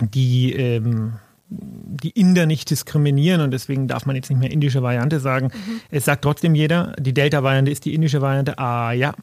die, 0.00 0.52
ähm, 0.52 1.14
die 1.48 2.10
Inder 2.10 2.46
nicht 2.46 2.70
diskriminieren 2.70 3.40
und 3.40 3.50
deswegen 3.50 3.88
darf 3.88 4.06
man 4.06 4.16
jetzt 4.16 4.30
nicht 4.30 4.38
mehr 4.38 4.50
indische 4.50 4.82
Variante 4.82 5.18
sagen. 5.18 5.46
Mhm. 5.46 5.80
Es 5.90 6.04
sagt 6.04 6.22
trotzdem 6.22 6.54
jeder, 6.54 6.94
die 6.98 7.12
Delta-Variante 7.12 7.70
ist 7.70 7.84
die 7.84 7.94
indische 7.94 8.20
Variante. 8.20 8.58
Ah 8.58 8.92
ja. 8.92 9.14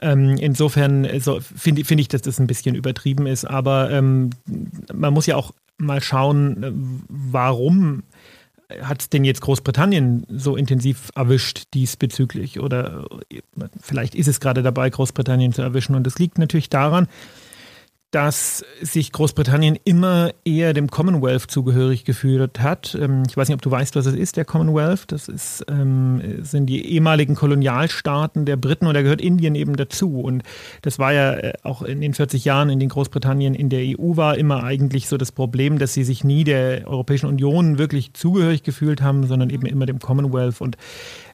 Ähm, 0.00 0.36
insofern 0.38 1.08
so, 1.20 1.40
finde 1.40 1.84
find 1.84 2.00
ich, 2.00 2.08
dass 2.08 2.22
das 2.22 2.38
ein 2.38 2.46
bisschen 2.46 2.74
übertrieben 2.74 3.26
ist. 3.26 3.44
Aber 3.44 3.90
ähm, 3.90 4.30
man 4.92 5.12
muss 5.12 5.26
ja 5.26 5.36
auch 5.36 5.52
mal 5.76 6.00
schauen, 6.00 6.62
äh, 6.62 6.72
warum 7.08 8.04
hat 8.80 9.02
es 9.02 9.10
denn 9.10 9.24
jetzt 9.24 9.40
Großbritannien 9.42 10.24
so 10.30 10.56
intensiv 10.56 11.10
erwischt 11.14 11.64
diesbezüglich? 11.74 12.60
Oder 12.60 13.06
vielleicht 13.80 14.14
ist 14.14 14.28
es 14.28 14.40
gerade 14.40 14.62
dabei, 14.62 14.88
Großbritannien 14.88 15.52
zu 15.52 15.62
erwischen. 15.62 15.94
Und 15.94 16.06
das 16.06 16.18
liegt 16.18 16.38
natürlich 16.38 16.70
daran, 16.70 17.08
dass 18.12 18.62
sich 18.82 19.10
Großbritannien 19.10 19.78
immer 19.84 20.32
eher 20.44 20.74
dem 20.74 20.90
Commonwealth 20.90 21.50
zugehörig 21.50 22.04
gefühlt 22.04 22.60
hat. 22.60 22.94
Ähm, 23.00 23.22
ich 23.26 23.36
weiß 23.36 23.48
nicht, 23.48 23.54
ob 23.54 23.62
du 23.62 23.70
weißt, 23.70 23.96
was 23.96 24.04
es 24.04 24.14
ist, 24.14 24.36
der 24.36 24.44
Commonwealth. 24.44 25.10
Das 25.10 25.28
ist, 25.28 25.64
ähm, 25.68 26.20
sind 26.42 26.66
die 26.66 26.84
ehemaligen 26.92 27.34
Kolonialstaaten 27.34 28.44
der 28.44 28.56
Briten 28.56 28.86
und 28.86 28.92
da 28.92 29.00
gehört 29.00 29.22
Indien 29.22 29.54
eben 29.54 29.76
dazu. 29.76 30.20
Und 30.20 30.42
das 30.82 30.98
war 30.98 31.14
ja 31.14 31.32
äh, 31.32 31.52
auch 31.62 31.80
in 31.80 32.02
den 32.02 32.12
40 32.12 32.44
Jahren, 32.44 32.68
in 32.68 32.78
denen 32.78 32.90
Großbritannien 32.90 33.54
in 33.54 33.70
der 33.70 33.98
EU 33.98 34.14
war, 34.16 34.36
immer 34.36 34.62
eigentlich 34.62 35.08
so 35.08 35.16
das 35.16 35.32
Problem, 35.32 35.78
dass 35.78 35.94
sie 35.94 36.04
sich 36.04 36.22
nie 36.22 36.44
der 36.44 36.86
Europäischen 36.86 37.26
Union 37.26 37.78
wirklich 37.78 38.12
zugehörig 38.12 38.62
gefühlt 38.62 39.00
haben, 39.00 39.26
sondern 39.26 39.48
eben 39.48 39.64
immer 39.64 39.86
dem 39.86 40.00
Commonwealth. 40.00 40.60
Und 40.60 40.76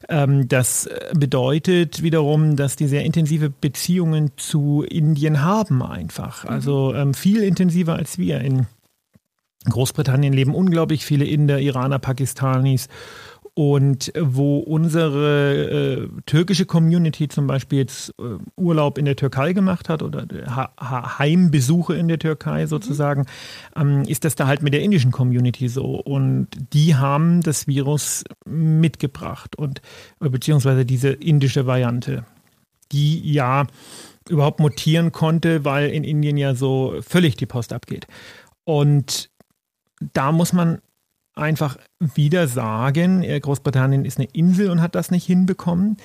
das 0.09 0.89
bedeutet 1.13 2.01
wiederum, 2.01 2.55
dass 2.55 2.75
die 2.75 2.87
sehr 2.87 3.05
intensive 3.05 3.51
Beziehungen 3.51 4.31
zu 4.37 4.83
Indien 4.83 5.43
haben 5.43 5.83
einfach. 5.83 6.43
Mhm. 6.45 6.49
Also 6.49 6.95
ähm, 6.95 7.13
viel 7.13 7.43
intensiver 7.43 7.95
als 7.95 8.17
wir. 8.17 8.41
In 8.41 8.65
Großbritannien 9.65 10.33
leben 10.33 10.55
unglaublich 10.55 11.05
viele 11.05 11.25
Inder, 11.25 11.59
Iraner, 11.59 11.99
Pakistanis 11.99 12.87
und 13.53 14.11
wo 14.19 14.59
unsere 14.59 16.07
äh, 16.07 16.07
türkische 16.25 16.65
Community 16.65 17.27
zum 17.27 17.47
Beispiel 17.47 17.79
jetzt 17.79 18.13
äh, 18.19 18.37
Urlaub 18.55 18.97
in 18.97 19.05
der 19.05 19.15
Türkei 19.15 19.53
gemacht 19.53 19.89
hat 19.89 20.03
oder 20.03 20.25
ha 20.47 20.71
ha 20.79 21.19
Heimbesuche 21.19 21.95
in 21.95 22.07
der 22.07 22.19
Türkei 22.19 22.67
sozusagen, 22.67 23.25
mhm. 23.75 23.81
ähm, 23.81 24.01
ist 24.03 24.25
das 24.25 24.35
da 24.35 24.47
halt 24.47 24.61
mit 24.61 24.73
der 24.73 24.81
indischen 24.81 25.11
Community 25.11 25.67
so. 25.67 25.99
Und 25.99 26.47
die 26.73 26.95
haben 26.95 27.41
das 27.41 27.67
Virus 27.67 28.23
mitgebracht 28.45 29.55
und 29.55 29.81
äh, 30.21 30.29
beziehungsweise 30.29 30.85
diese 30.85 31.09
indische 31.09 31.65
Variante, 31.65 32.25
die 32.91 33.31
ja 33.31 33.67
überhaupt 34.29 34.59
mutieren 34.59 35.11
konnte, 35.11 35.65
weil 35.65 35.89
in 35.89 36.03
Indien 36.03 36.37
ja 36.37 36.55
so 36.55 36.95
völlig 37.01 37.35
die 37.35 37.45
Post 37.45 37.73
abgeht. 37.73 38.07
Und 38.63 39.29
da 40.13 40.31
muss 40.31 40.53
man 40.53 40.79
einfach 41.39 41.77
wieder 41.99 42.47
sagen, 42.47 43.23
äh, 43.23 43.39
Großbritannien 43.39 44.05
ist 44.05 44.17
eine 44.17 44.27
Insel 44.33 44.69
und 44.69 44.81
hat 44.81 44.95
das 44.95 45.11
nicht 45.11 45.25
hinbekommen. 45.25 45.97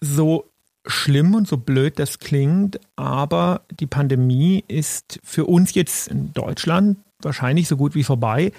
So 0.00 0.48
schlimm 0.86 1.34
und 1.34 1.46
so 1.46 1.56
blöd 1.56 1.98
das 1.98 2.18
klingt, 2.18 2.80
aber 2.96 3.62
die 3.78 3.86
Pandemie 3.86 4.64
ist 4.66 5.20
für 5.22 5.44
uns 5.44 5.74
jetzt 5.74 6.08
in 6.08 6.32
Deutschland 6.32 6.98
wahrscheinlich 7.20 7.68
so 7.68 7.76
gut 7.76 7.94
wie 7.94 8.02
vorbei, 8.02 8.52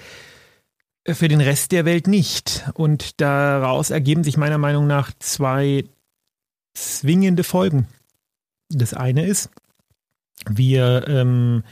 für 1.06 1.28
den 1.28 1.42
Rest 1.42 1.72
der 1.72 1.84
Welt 1.84 2.06
nicht. 2.06 2.64
Und 2.74 3.20
daraus 3.20 3.90
ergeben 3.90 4.24
sich 4.24 4.38
meiner 4.38 4.56
Meinung 4.56 4.86
nach 4.86 5.12
zwei 5.18 5.84
zwingende 6.72 7.44
Folgen. 7.44 7.86
Das 8.70 8.94
eine 8.94 9.26
ist, 9.26 9.50
wir 10.48 11.06
ähm, 11.06 11.62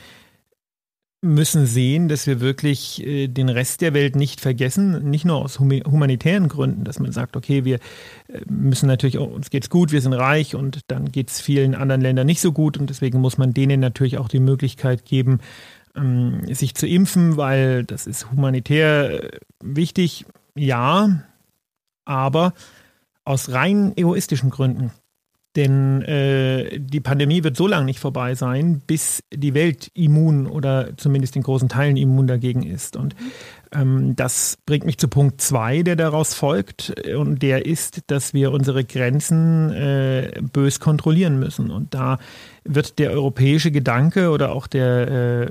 müssen 1.23 1.67
sehen, 1.67 2.09
dass 2.09 2.27
wir 2.27 2.41
wirklich 2.41 3.07
äh, 3.07 3.29
den 3.29 3.49
Rest 3.49 3.81
der 3.81 3.95
Welt 3.95 4.17
nicht 4.17 4.41
vergessen, 4.41 5.09
nicht 5.09 5.25
nur 5.25 5.37
aus 5.37 5.61
humanitären 5.61 6.49
Gründen, 6.49 6.83
dass 6.83 6.99
man 6.99 7.13
sagt, 7.13 7.37
okay, 7.37 7.65
wir 7.65 7.77
äh, 8.27 8.41
müssen 8.49 8.89
natürlich, 8.89 9.19
oh, 9.19 9.25
uns 9.25 9.49
geht's 9.49 9.71
gut, 9.71 9.93
wir 9.93 10.01
sind 10.01 10.15
reich 10.15 10.57
und 10.57 10.81
dann 10.89 11.13
geht's 11.13 11.41
vielen 11.41 11.77
anderen 11.77 12.01
Ländern 12.01 12.27
nicht 12.27 12.41
so 12.41 12.53
gut 12.53 12.77
und 12.77 12.91
deswegen 12.91 13.21
muss 13.21 13.39
man 13.39 13.55
denen 13.55 13.79
natürlich 13.79 14.19
auch 14.19 14.29
die 14.29 14.41
Möglichkeit 14.41 15.05
geben, 15.05 15.39
ähm, 15.95 16.43
sich 16.53 16.75
zu 16.75 16.89
impfen, 16.89 17.37
weil 17.37 17.85
das 17.85 18.09
ist 18.09 18.33
humanitär 18.33 19.23
äh, 19.23 19.39
wichtig, 19.63 20.27
ja, 20.57 21.23
aber 22.05 22.53
aus 23.25 23.53
rein 23.53 23.93
egoistischen 23.97 24.51
Gründen. 24.51 24.91
Denn 25.55 26.01
äh, 26.03 26.79
die 26.81 27.01
Pandemie 27.01 27.45
wird 27.45 27.59
so 27.59 27.67
lange 27.67 27.85
nicht 27.85 28.01
vorbei 28.01 28.35
sein, 28.35 28.81
bis 28.87 29.23
die 29.31 29.53
Welt 29.53 29.91
immun 29.93 30.47
oder 30.47 30.97
zumindest 30.97 31.37
in 31.37 31.43
großen 31.43 31.69
Teilen 31.69 31.99
immun 31.99 32.27
dagegen 32.27 32.63
ist. 32.63 32.97
Und 32.97 33.15
ähm, 33.71 34.17
das 34.17 34.57
bringt 34.65 34.87
mich 34.87 34.97
zu 34.97 35.09
Punkt 35.09 35.43
zwei, 35.43 35.83
der 35.83 35.97
daraus 35.97 36.33
folgt. 36.33 36.95
Und 37.15 37.43
der 37.43 37.67
ist, 37.67 38.01
dass 38.07 38.33
wir 38.33 38.51
unsere 38.51 38.83
Grenzen 38.85 39.71
äh, 39.73 40.41
bös 40.53 40.81
kontrollieren 40.81 41.39
müssen. 41.39 41.71
Und 41.71 41.93
da 41.93 42.19
wird 42.65 42.99
der 42.99 43.11
europäische 43.11 43.71
Gedanke 43.71 44.31
oder 44.31 44.53
auch 44.53 44.67
der 44.67 45.51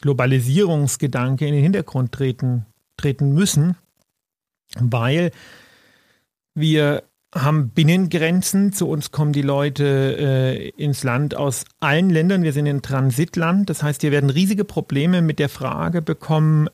Globalisierungsgedanke 0.00 1.44
in 1.44 1.54
den 1.54 1.62
Hintergrund 1.62 2.12
treten, 2.12 2.66
treten 2.96 3.32
müssen, 3.34 3.76
weil 4.78 5.32
wir 6.54 7.02
haben 7.34 7.70
Binnengrenzen. 7.70 8.72
Zu 8.72 8.88
uns 8.88 9.10
kommen 9.10 9.32
die 9.32 9.42
Leute 9.42 10.16
äh, 10.18 10.68
ins 10.70 11.04
Land 11.04 11.34
aus 11.34 11.64
allen 11.80 12.10
Ländern. 12.10 12.42
Wir 12.42 12.52
sind 12.52 12.66
ein 12.66 12.82
Transitland. 12.82 13.68
Das 13.68 13.82
heißt, 13.82 14.02
wir 14.02 14.12
werden 14.12 14.30
riesige 14.30 14.64
Probleme 14.64 15.22
mit 15.22 15.38
der 15.38 15.48
Frage 15.48 16.02
bekommen, 16.02 16.68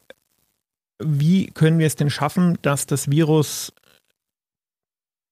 wie 1.02 1.46
können 1.46 1.78
wir 1.78 1.86
es 1.86 1.96
denn 1.96 2.10
schaffen, 2.10 2.58
dass 2.62 2.86
das 2.86 3.10
Virus 3.10 3.72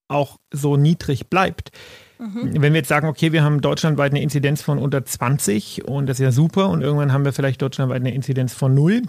auch 0.09 0.38
so 0.50 0.76
niedrig 0.76 1.29
bleibt. 1.29 1.71
Mhm. 2.19 2.61
Wenn 2.61 2.73
wir 2.73 2.81
jetzt 2.81 2.88
sagen, 2.88 3.09
okay, 3.09 3.33
wir 3.33 3.43
haben 3.43 3.61
deutschlandweit 3.61 4.12
eine 4.12 4.23
Inzidenz 4.23 4.62
von 4.62 4.79
unter 4.79 5.05
20 5.05 5.85
und 5.85 6.07
das 6.07 6.21
ist 6.21 6.25
ja 6.25 6.33
super 6.33 6.69
und 6.69 6.83
irgendwann 6.83 7.12
haben 7.12 7.25
wir 7.25 7.33
vielleicht 7.33 7.62
deutschlandweit 7.62 8.00
eine 8.00 8.14
Inzidenz 8.14 8.52
von 8.52 8.75
0, 8.75 9.02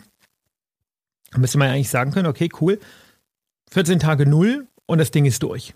dann 1.32 1.42
müsste 1.42 1.58
man 1.58 1.68
ja 1.68 1.74
eigentlich 1.74 1.90
sagen 1.90 2.12
können, 2.12 2.28
okay, 2.28 2.50
cool, 2.62 2.80
14 3.72 4.00
Tage 4.00 4.26
0 4.26 4.68
und 4.86 4.98
das 4.98 5.12
Ding 5.12 5.26
ist 5.26 5.44
durch. 5.44 5.74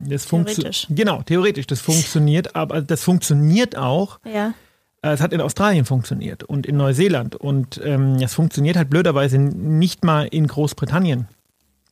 Das 0.00 0.26
theoretisch. 0.26 0.86
Genau, 0.88 1.22
theoretisch. 1.22 1.66
Das 1.66 1.80
funktioniert, 1.80 2.56
aber 2.56 2.80
das 2.80 3.04
funktioniert 3.04 3.76
auch. 3.76 4.18
Ja. 4.24 4.54
Äh, 5.02 5.10
es 5.12 5.20
hat 5.20 5.32
in 5.32 5.40
Australien 5.40 5.84
funktioniert 5.84 6.42
und 6.42 6.66
in 6.66 6.76
Neuseeland. 6.76 7.36
Und 7.36 7.80
ähm, 7.84 8.16
es 8.16 8.34
funktioniert 8.34 8.76
halt 8.76 8.90
blöderweise 8.90 9.38
nicht 9.38 10.04
mal 10.04 10.26
in 10.26 10.46
Großbritannien. 10.46 11.28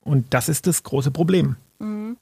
Und 0.02 0.32
das 0.32 0.48
ist 0.48 0.66
das 0.66 0.82
große 0.82 1.10
Problem. 1.10 1.56
Mhm. 1.78 2.16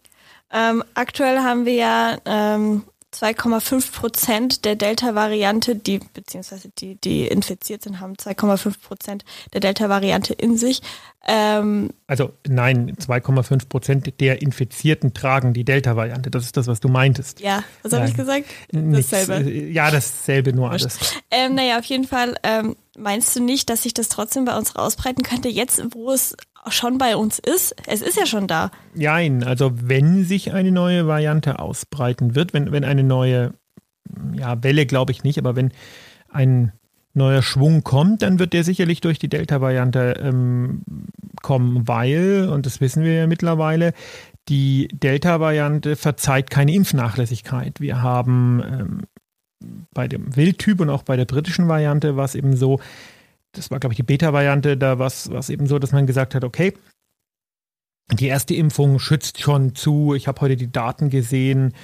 Ähm, 0.52 0.84
aktuell 0.94 1.38
haben 1.38 1.64
wir 1.66 1.74
ja 1.74 2.18
ähm, 2.24 2.84
2,5 3.16 3.92
Prozent 3.92 4.64
der 4.64 4.76
Delta-Variante, 4.76 5.74
die 5.74 6.00
beziehungsweise 6.12 6.68
die, 6.78 6.96
die 6.96 7.26
infiziert 7.26 7.82
sind, 7.82 8.00
haben 8.00 8.14
2,5 8.14 8.80
Prozent 8.80 9.24
der 9.54 9.60
Delta-Variante 9.60 10.34
in 10.34 10.58
sich. 10.58 10.82
Ähm, 11.26 11.90
also 12.06 12.32
nein, 12.46 12.94
2,5 12.94 13.68
Prozent 13.68 14.20
der 14.20 14.42
Infizierten 14.42 15.14
tragen 15.14 15.54
die 15.54 15.64
Delta-Variante. 15.64 16.30
Das 16.30 16.44
ist 16.44 16.56
das, 16.56 16.66
was 16.66 16.80
du 16.80 16.88
meintest. 16.88 17.40
Ja, 17.40 17.64
was 17.82 17.92
habe 17.92 18.06
ich 18.06 18.14
gesagt? 18.14 18.46
Dasselbe. 18.70 19.50
Äh, 19.50 19.72
ja, 19.72 19.90
dasselbe, 19.90 20.52
nur 20.52 20.70
alles. 20.70 20.98
Ähm, 21.30 21.54
naja, 21.54 21.78
auf 21.78 21.84
jeden 21.86 22.06
Fall 22.06 22.36
ähm, 22.42 22.76
meinst 22.96 23.34
du 23.34 23.42
nicht, 23.42 23.70
dass 23.70 23.82
sich 23.82 23.94
das 23.94 24.08
trotzdem 24.08 24.44
bei 24.44 24.56
uns 24.56 24.76
rausbreiten 24.76 25.22
könnte, 25.22 25.48
jetzt 25.48 25.82
wo 25.94 26.12
es 26.12 26.36
schon 26.68 26.98
bei 26.98 27.16
uns 27.16 27.38
ist. 27.38 27.74
Es 27.86 28.02
ist 28.02 28.16
ja 28.16 28.26
schon 28.26 28.46
da. 28.46 28.70
Nein, 28.94 29.44
also 29.44 29.72
wenn 29.74 30.24
sich 30.24 30.52
eine 30.52 30.72
neue 30.72 31.06
Variante 31.06 31.58
ausbreiten 31.58 32.34
wird, 32.34 32.52
wenn, 32.52 32.72
wenn 32.72 32.84
eine 32.84 33.02
neue 33.02 33.54
ja, 34.34 34.62
Welle, 34.62 34.86
glaube 34.86 35.12
ich 35.12 35.24
nicht, 35.24 35.38
aber 35.38 35.56
wenn 35.56 35.72
ein 36.30 36.72
neuer 37.14 37.42
Schwung 37.42 37.82
kommt, 37.82 38.22
dann 38.22 38.38
wird 38.38 38.52
der 38.52 38.62
sicherlich 38.62 39.00
durch 39.00 39.18
die 39.18 39.28
Delta-Variante 39.28 40.20
ähm, 40.20 40.82
kommen, 41.42 41.88
weil, 41.88 42.48
und 42.50 42.66
das 42.66 42.80
wissen 42.80 43.02
wir 43.02 43.14
ja 43.14 43.26
mittlerweile, 43.26 43.94
die 44.48 44.88
Delta-Variante 44.92 45.96
verzeiht 45.96 46.50
keine 46.50 46.74
Impfnachlässigkeit. 46.74 47.80
Wir 47.80 48.02
haben 48.02 48.62
ähm, 48.64 49.02
bei 49.94 50.08
dem 50.08 50.36
Wildtyp 50.36 50.80
und 50.80 50.90
auch 50.90 51.02
bei 51.02 51.16
der 51.16 51.24
britischen 51.24 51.68
Variante 51.68 52.16
war 52.16 52.26
es 52.26 52.34
eben 52.34 52.56
so, 52.56 52.80
das 53.56 53.70
war, 53.70 53.80
glaube 53.80 53.92
ich, 53.92 53.96
die 53.96 54.02
Beta-Variante, 54.02 54.76
da 54.76 54.98
war 54.98 55.06
es 55.06 55.48
eben 55.48 55.66
so, 55.66 55.78
dass 55.78 55.92
man 55.92 56.06
gesagt 56.06 56.34
hat, 56.34 56.44
okay, 56.44 56.74
die 58.12 58.26
erste 58.26 58.54
Impfung 58.54 58.98
schützt 58.98 59.40
schon 59.40 59.74
zu. 59.74 60.14
Ich 60.14 60.28
habe 60.28 60.40
heute 60.40 60.56
die 60.56 60.70
Daten 60.70 61.10
gesehen. 61.10 61.74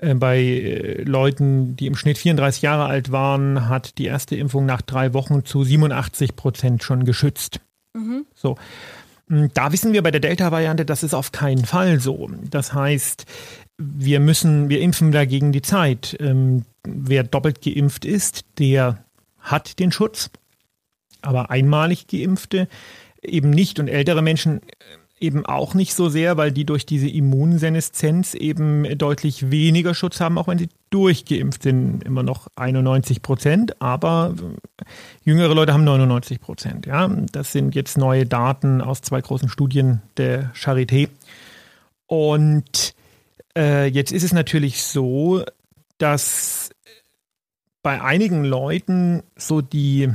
Äh, 0.00 0.14
bei 0.14 0.38
äh, 0.38 1.02
Leuten, 1.02 1.76
die 1.76 1.86
im 1.86 1.96
Schnitt 1.96 2.18
34 2.18 2.62
Jahre 2.62 2.86
alt 2.86 3.12
waren, 3.12 3.68
hat 3.68 3.98
die 3.98 4.06
erste 4.06 4.36
Impfung 4.36 4.66
nach 4.66 4.82
drei 4.82 5.14
Wochen 5.14 5.44
zu 5.44 5.64
87 5.64 6.36
Prozent 6.36 6.82
schon 6.82 7.04
geschützt. 7.04 7.60
Mhm. 7.94 8.26
So. 8.34 8.56
Hm, 9.28 9.50
da 9.54 9.72
wissen 9.72 9.92
wir 9.92 10.02
bei 10.02 10.10
der 10.10 10.20
Delta-Variante, 10.20 10.84
das 10.84 11.02
ist 11.02 11.14
auf 11.14 11.32
keinen 11.32 11.64
Fall 11.64 12.00
so. 12.00 12.28
Das 12.50 12.72
heißt, 12.72 13.26
wir 13.76 14.20
müssen, 14.20 14.68
wir 14.68 14.80
impfen 14.80 15.12
dagegen 15.12 15.52
die 15.52 15.62
Zeit. 15.62 16.16
Ähm, 16.20 16.64
wer 16.84 17.22
doppelt 17.22 17.62
geimpft 17.62 18.04
ist, 18.04 18.44
der 18.58 19.04
hat 19.38 19.78
den 19.78 19.92
Schutz. 19.92 20.30
Aber 21.22 21.50
einmalig 21.50 22.06
geimpfte 22.06 22.68
eben 23.22 23.50
nicht 23.50 23.80
und 23.80 23.88
ältere 23.88 24.22
Menschen 24.22 24.60
eben 25.20 25.44
auch 25.46 25.74
nicht 25.74 25.94
so 25.94 26.08
sehr, 26.08 26.36
weil 26.36 26.52
die 26.52 26.64
durch 26.64 26.86
diese 26.86 27.08
Immunseneszenz 27.08 28.34
eben 28.34 28.84
deutlich 28.96 29.50
weniger 29.50 29.94
Schutz 29.94 30.20
haben, 30.20 30.38
auch 30.38 30.46
wenn 30.46 30.58
sie 30.58 30.68
durchgeimpft 30.90 31.64
sind, 31.64 32.04
immer 32.04 32.22
noch 32.22 32.46
91 32.56 33.22
Prozent, 33.22 33.80
aber 33.82 34.34
jüngere 35.24 35.54
Leute 35.54 35.72
haben 35.72 35.84
99 35.84 36.40
Prozent. 36.40 36.86
Ja, 36.86 37.08
das 37.32 37.52
sind 37.52 37.74
jetzt 37.74 37.98
neue 37.98 38.26
Daten 38.26 38.80
aus 38.80 39.02
zwei 39.02 39.20
großen 39.20 39.48
Studien 39.48 40.02
der 40.16 40.52
Charité. 40.54 41.08
Und 42.06 42.94
äh, 43.56 43.86
jetzt 43.86 44.12
ist 44.12 44.22
es 44.22 44.32
natürlich 44.32 44.82
so, 44.82 45.44
dass 45.98 46.70
bei 47.82 48.00
einigen 48.00 48.44
Leuten 48.44 49.22
so 49.36 49.60
die 49.60 50.10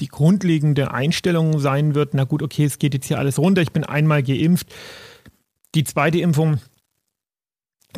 die 0.00 0.08
grundlegende 0.08 0.92
Einstellung 0.92 1.58
sein 1.58 1.94
wird, 1.94 2.14
na 2.14 2.24
gut, 2.24 2.42
okay, 2.42 2.64
es 2.64 2.78
geht 2.78 2.94
jetzt 2.94 3.06
hier 3.06 3.18
alles 3.18 3.38
runter, 3.38 3.62
ich 3.62 3.72
bin 3.72 3.84
einmal 3.84 4.22
geimpft. 4.22 4.68
Die 5.74 5.84
zweite 5.84 6.18
Impfung, 6.18 6.60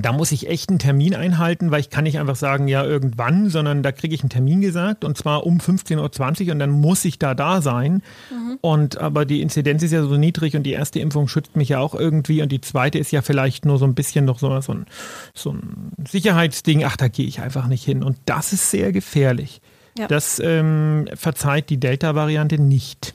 da 0.00 0.12
muss 0.12 0.32
ich 0.32 0.48
echt 0.48 0.70
einen 0.70 0.78
Termin 0.78 1.14
einhalten, 1.14 1.70
weil 1.70 1.80
ich 1.80 1.90
kann 1.90 2.04
nicht 2.04 2.18
einfach 2.18 2.36
sagen, 2.36 2.68
ja, 2.68 2.84
irgendwann, 2.84 3.50
sondern 3.50 3.82
da 3.82 3.92
kriege 3.92 4.14
ich 4.14 4.20
einen 4.20 4.30
Termin 4.30 4.60
gesagt 4.60 5.04
und 5.04 5.16
zwar 5.16 5.44
um 5.44 5.58
15.20 5.58 6.46
Uhr 6.46 6.52
und 6.52 6.58
dann 6.58 6.70
muss 6.70 7.04
ich 7.04 7.18
da 7.18 7.34
da 7.34 7.60
sein. 7.60 8.02
Mhm. 8.30 8.58
Und 8.60 8.98
aber 8.98 9.24
die 9.24 9.42
Inzidenz 9.42 9.82
ist 9.82 9.92
ja 9.92 10.02
so 10.02 10.16
niedrig 10.16 10.56
und 10.56 10.62
die 10.62 10.72
erste 10.72 11.00
Impfung 11.00 11.28
schützt 11.28 11.56
mich 11.56 11.70
ja 11.70 11.80
auch 11.80 11.94
irgendwie 11.94 12.42
und 12.42 12.52
die 12.52 12.60
zweite 12.60 12.98
ist 12.98 13.10
ja 13.10 13.22
vielleicht 13.22 13.64
nur 13.64 13.78
so 13.78 13.86
ein 13.86 13.94
bisschen 13.94 14.24
noch 14.24 14.38
so, 14.38 14.60
so, 14.60 14.72
ein, 14.72 14.86
so 15.34 15.50
ein 15.50 15.92
Sicherheitsding. 16.06 16.84
Ach, 16.84 16.96
da 16.96 17.08
gehe 17.08 17.26
ich 17.26 17.40
einfach 17.40 17.66
nicht 17.66 17.84
hin. 17.84 18.02
Und 18.02 18.18
das 18.24 18.52
ist 18.52 18.70
sehr 18.70 18.92
gefährlich. 18.92 19.60
Ja. 19.98 20.06
Das 20.06 20.38
ähm, 20.38 21.08
verzeiht 21.14 21.70
die 21.70 21.78
Delta-Variante 21.78 22.58
nicht. 22.58 23.14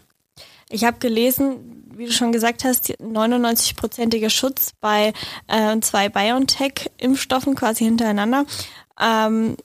Ich 0.69 0.83
habe 0.83 0.97
gelesen, 0.99 1.83
wie 1.95 2.05
du 2.05 2.11
schon 2.11 2.31
gesagt 2.31 2.63
hast, 2.63 2.89
99-prozentiger 2.99 4.29
Schutz 4.29 4.73
bei 4.81 5.13
äh, 5.47 5.79
zwei 5.81 6.09
BioNTech-Impfstoffen 6.09 7.55
quasi 7.55 7.85
hintereinander. 7.85 8.45
Ähm, 8.99 9.55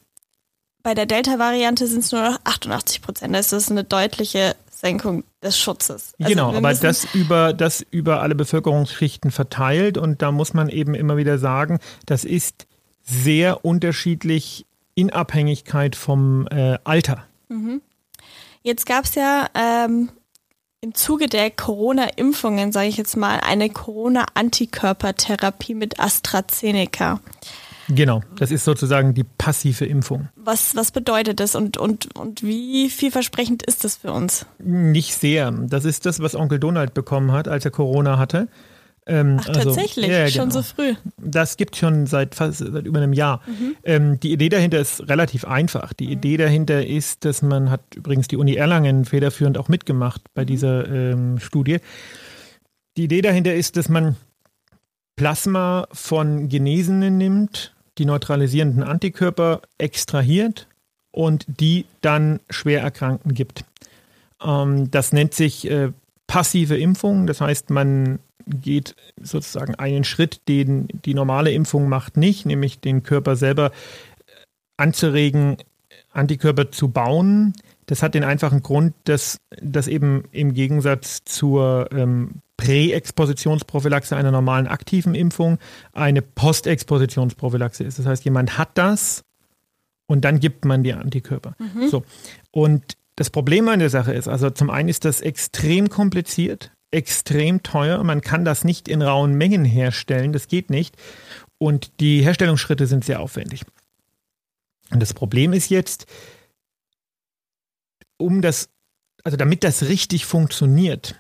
bei 0.83 0.95
der 0.95 1.07
Delta-Variante 1.07 1.87
sind 1.87 2.01
es 2.01 2.13
nur 2.13 2.23
noch 2.23 2.39
88 2.45 3.03
Prozent. 3.03 3.35
Das 3.35 3.53
ist 3.53 3.71
eine 3.71 3.85
deutliche 3.85 4.55
Senkung 4.71 5.25
des 5.43 5.59
Schutzes. 5.59 6.15
Also 6.21 6.31
genau, 6.31 6.55
aber 6.55 6.73
das 6.73 7.07
über, 7.13 7.53
das 7.53 7.85
über 7.91 8.23
alle 8.23 8.35
Bevölkerungsschichten 8.35 9.31
verteilt 9.31 9.99
und 9.99 10.23
da 10.23 10.31
muss 10.31 10.55
man 10.55 10.69
eben 10.69 10.95
immer 10.95 11.17
wieder 11.17 11.39
sagen, 11.39 11.81
das 12.07 12.25
ist 12.25 12.67
sehr 13.03 13.65
unterschiedlich 13.65 14.67
in 14.99 15.11
Abhängigkeit 15.11 15.95
vom 15.95 16.49
äh, 16.51 16.77
Alter. 16.83 17.23
Mhm. 17.49 17.81
Jetzt 18.63 18.85
gab 18.85 19.05
es 19.05 19.15
ja 19.15 19.47
ähm, 19.55 20.09
im 20.81 20.93
Zuge 20.93 21.29
der 21.29 21.53
Corona-Impfungen, 21.53 22.73
sage 22.73 22.89
ich 22.89 22.97
jetzt 22.97 23.17
mal, 23.17 23.39
eine 23.39 23.71
Corona-Antikörpertherapie 23.71 25.75
mit 25.75 26.01
AstraZeneca. 26.01 27.21
Genau, 27.89 28.25
das 28.35 28.51
ist 28.51 28.65
sozusagen 28.65 29.15
die 29.15 29.23
passive 29.23 29.87
Impfung. 29.87 30.31
Was, 30.35 30.75
was 30.75 30.91
bedeutet 30.91 31.39
das 31.39 31.55
und, 31.55 31.77
und, 31.77 32.13
und 32.17 32.43
wie 32.43 32.91
vielversprechend 32.91 33.63
ist 33.63 33.85
das 33.85 33.99
für 33.99 34.13
uns? 34.13 34.47
Nicht 34.59 35.15
sehr. 35.15 35.53
Das 35.53 35.85
ist 35.85 36.07
das, 36.07 36.19
was 36.19 36.35
Onkel 36.35 36.59
Donald 36.59 36.93
bekommen 36.93 37.31
hat, 37.31 37.47
als 37.47 37.65
er 37.65 37.71
Corona 37.71 38.19
hatte. 38.19 38.49
Ähm, 39.09 39.39
Ach, 39.41 39.49
also, 39.49 39.61
tatsächlich, 39.75 40.09
ja, 40.09 40.29
schon 40.29 40.51
genau. 40.51 40.61
so 40.61 40.63
früh. 40.63 40.95
Das 41.17 41.57
gibt 41.57 41.77
schon 41.77 42.07
seit 42.07 42.35
fast 42.35 42.59
seit 42.59 42.85
über 42.85 42.99
einem 42.99 43.15
Jahr. 43.15 43.41
Mhm. 43.47 43.77
Ähm, 43.83 44.21
die 44.21 44.33
Idee 44.33 44.51
dahinter 44.51 44.79
ist 44.79 45.09
relativ 45.09 45.47
einfach. 45.47 45.95
Die 45.95 46.07
mhm. 46.07 46.13
Idee 46.13 46.37
dahinter 46.37 46.87
ist, 46.87 47.25
dass 47.25 47.41
man 47.41 47.71
hat 47.71 47.81
übrigens 47.97 48.29
die 48.29 48.37
Uni 48.37 48.55
Erlangen 48.55 49.07
federführend 49.07 49.57
auch 49.57 49.69
mitgemacht 49.69 50.23
bei 50.35 50.43
mhm. 50.43 50.47
dieser 50.47 50.89
ähm, 50.89 51.39
Studie. 51.41 51.79
Die 52.99 53.05
Idee 53.05 53.23
dahinter 53.23 53.55
ist, 53.55 53.79
dass 53.79 53.89
man 53.89 54.17
Plasma 55.17 55.89
von 55.93 56.49
Genesenen 56.49 57.17
nimmt, 57.17 57.75
die 57.97 58.05
neutralisierenden 58.05 58.83
Antikörper 58.83 59.63
extrahiert 59.79 60.69
und 61.11 61.47
die 61.49 61.87
dann 62.03 62.41
schwer 62.51 62.83
Erkrankten 62.83 63.33
gibt. 63.33 63.65
Ähm, 64.43 64.91
das 64.91 65.13
nennt 65.13 65.33
sich 65.33 65.71
äh, 65.71 65.93
passive 66.29 66.77
Impfung. 66.79 67.27
Das 67.27 67.41
heißt, 67.41 67.71
man 67.71 68.21
geht 68.47 68.95
sozusagen 69.21 69.75
einen 69.75 70.05
Schritt, 70.05 70.43
den 70.47 70.87
die 71.05 71.15
normale 71.15 71.51
Impfung 71.51 71.89
macht 71.89 72.17
nicht, 72.17 72.47
nämlich 72.47 72.79
den 72.79 73.03
Körper 73.03 73.35
selber 73.35 73.73
anzuregen, 74.77 75.57
Antikörper 76.13 76.71
zu 76.71 76.89
bauen. 76.89 77.55
Das 77.87 78.03
hat 78.03 78.15
den 78.15 78.25
einfachen 78.25 78.63
Grund, 78.63 78.95
dass 79.05 79.39
das 79.61 79.89
eben 79.89 80.25
im 80.31 80.55
Gegensatz 80.55 81.25
zur 81.25 81.89
ähm, 81.93 82.43
Präexpositionsprophylaxe 82.57 84.17
einer 84.17 84.31
normalen 84.31 84.67
aktiven 84.67 85.15
Impfung 85.15 85.59
eine 85.93 86.23
Postexpositionsprophylaxe 86.23 87.85
ist. 87.85 87.99
Das 87.99 88.07
heißt, 88.07 88.25
jemand 88.25 88.59
hat 88.59 88.71
das 88.75 89.23
und 90.07 90.25
dann 90.25 90.41
gibt 90.41 90.65
man 90.65 90.83
die 90.83 90.93
Antikörper. 90.93 91.55
Mhm. 91.59 91.89
So. 91.89 92.05
Und 92.51 92.97
das 93.19 93.31
Problem 93.31 93.69
an 93.69 93.81
der 93.81 93.91
Sache 93.91 94.13
ist, 94.13 94.29
also 94.29 94.51
zum 94.51 94.71
einen 94.71 94.89
ist 94.89 95.05
das 95.05 95.21
extrem 95.21 95.89
kompliziert 95.89 96.71
extrem 96.91 97.63
teuer. 97.63 98.03
Man 98.05 98.21
kann 98.21 98.45
das 98.45 98.65
nicht 98.65 98.89
in 98.89 99.03
rauen 99.03 99.35
Mengen 99.35 99.65
herstellen, 99.65 100.33
das 100.33 100.49
geht 100.49 100.71
nicht. 100.71 100.97
Und 101.59 102.01
die 102.01 102.23
Herstellungsschritte 102.23 102.87
sind 102.87 103.05
sehr 103.05 103.21
aufwendig. 103.21 103.63
Und 104.91 105.01
das 105.01 105.13
Problem 105.13 105.53
ist 105.53 105.69
jetzt, 105.69 106.07
um 108.17 108.41
das, 108.43 108.71
also 109.23 109.37
damit 109.37 109.65
das 109.65 109.83
richtig 109.83 110.25
funktioniert, 110.25 111.17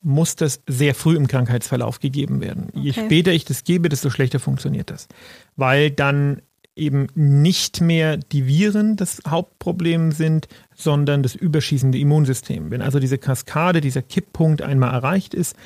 muss 0.00 0.36
das 0.36 0.62
sehr 0.68 0.94
früh 0.94 1.16
im 1.16 1.26
Krankheitsverlauf 1.26 1.98
gegeben 1.98 2.40
werden. 2.40 2.68
Okay. 2.68 2.80
Je 2.80 2.92
später 2.92 3.32
ich 3.32 3.44
das 3.44 3.64
gebe, 3.64 3.88
desto 3.88 4.10
schlechter 4.10 4.38
funktioniert 4.38 4.90
das. 4.90 5.08
Weil 5.56 5.90
dann 5.90 6.42
eben 6.78 7.08
nicht 7.14 7.80
mehr 7.80 8.16
die 8.16 8.46
Viren 8.46 8.96
das 8.96 9.20
Hauptproblem 9.26 10.12
sind, 10.12 10.48
sondern 10.74 11.22
das 11.22 11.34
überschießende 11.34 11.98
Immunsystem. 11.98 12.70
Wenn 12.70 12.82
also 12.82 12.98
diese 12.98 13.18
Kaskade, 13.18 13.80
dieser 13.80 14.02
Kipppunkt 14.02 14.62
einmal 14.62 14.92
erreicht 14.92 15.34
ist, 15.34 15.56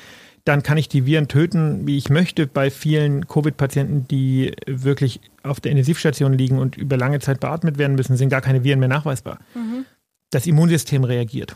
dann 0.45 0.61
kann 0.61 0.77
ich 0.77 0.89
die 0.89 1.05
Viren 1.05 1.27
töten, 1.29 1.87
wie 1.87 1.97
ich 1.97 2.09
möchte. 2.09 2.47
Bei 2.47 2.69
vielen 2.69 3.27
Covid-Patienten, 3.27 4.07
die 4.09 4.53
wirklich 4.67 5.21
auf 5.41 5.61
der 5.61 5.71
Intensivstation 5.71 6.33
liegen 6.33 6.59
und 6.59 6.75
über 6.75 6.97
lange 6.97 7.19
Zeit 7.19 7.39
beatmet 7.39 7.77
werden 7.77 7.95
müssen, 7.95 8.17
sind 8.17 8.29
gar 8.29 8.41
keine 8.41 8.63
Viren 8.63 8.79
mehr 8.79 8.89
nachweisbar. 8.89 9.39
Mhm. 9.55 9.85
Das 10.31 10.45
Immunsystem 10.45 11.05
reagiert. 11.05 11.55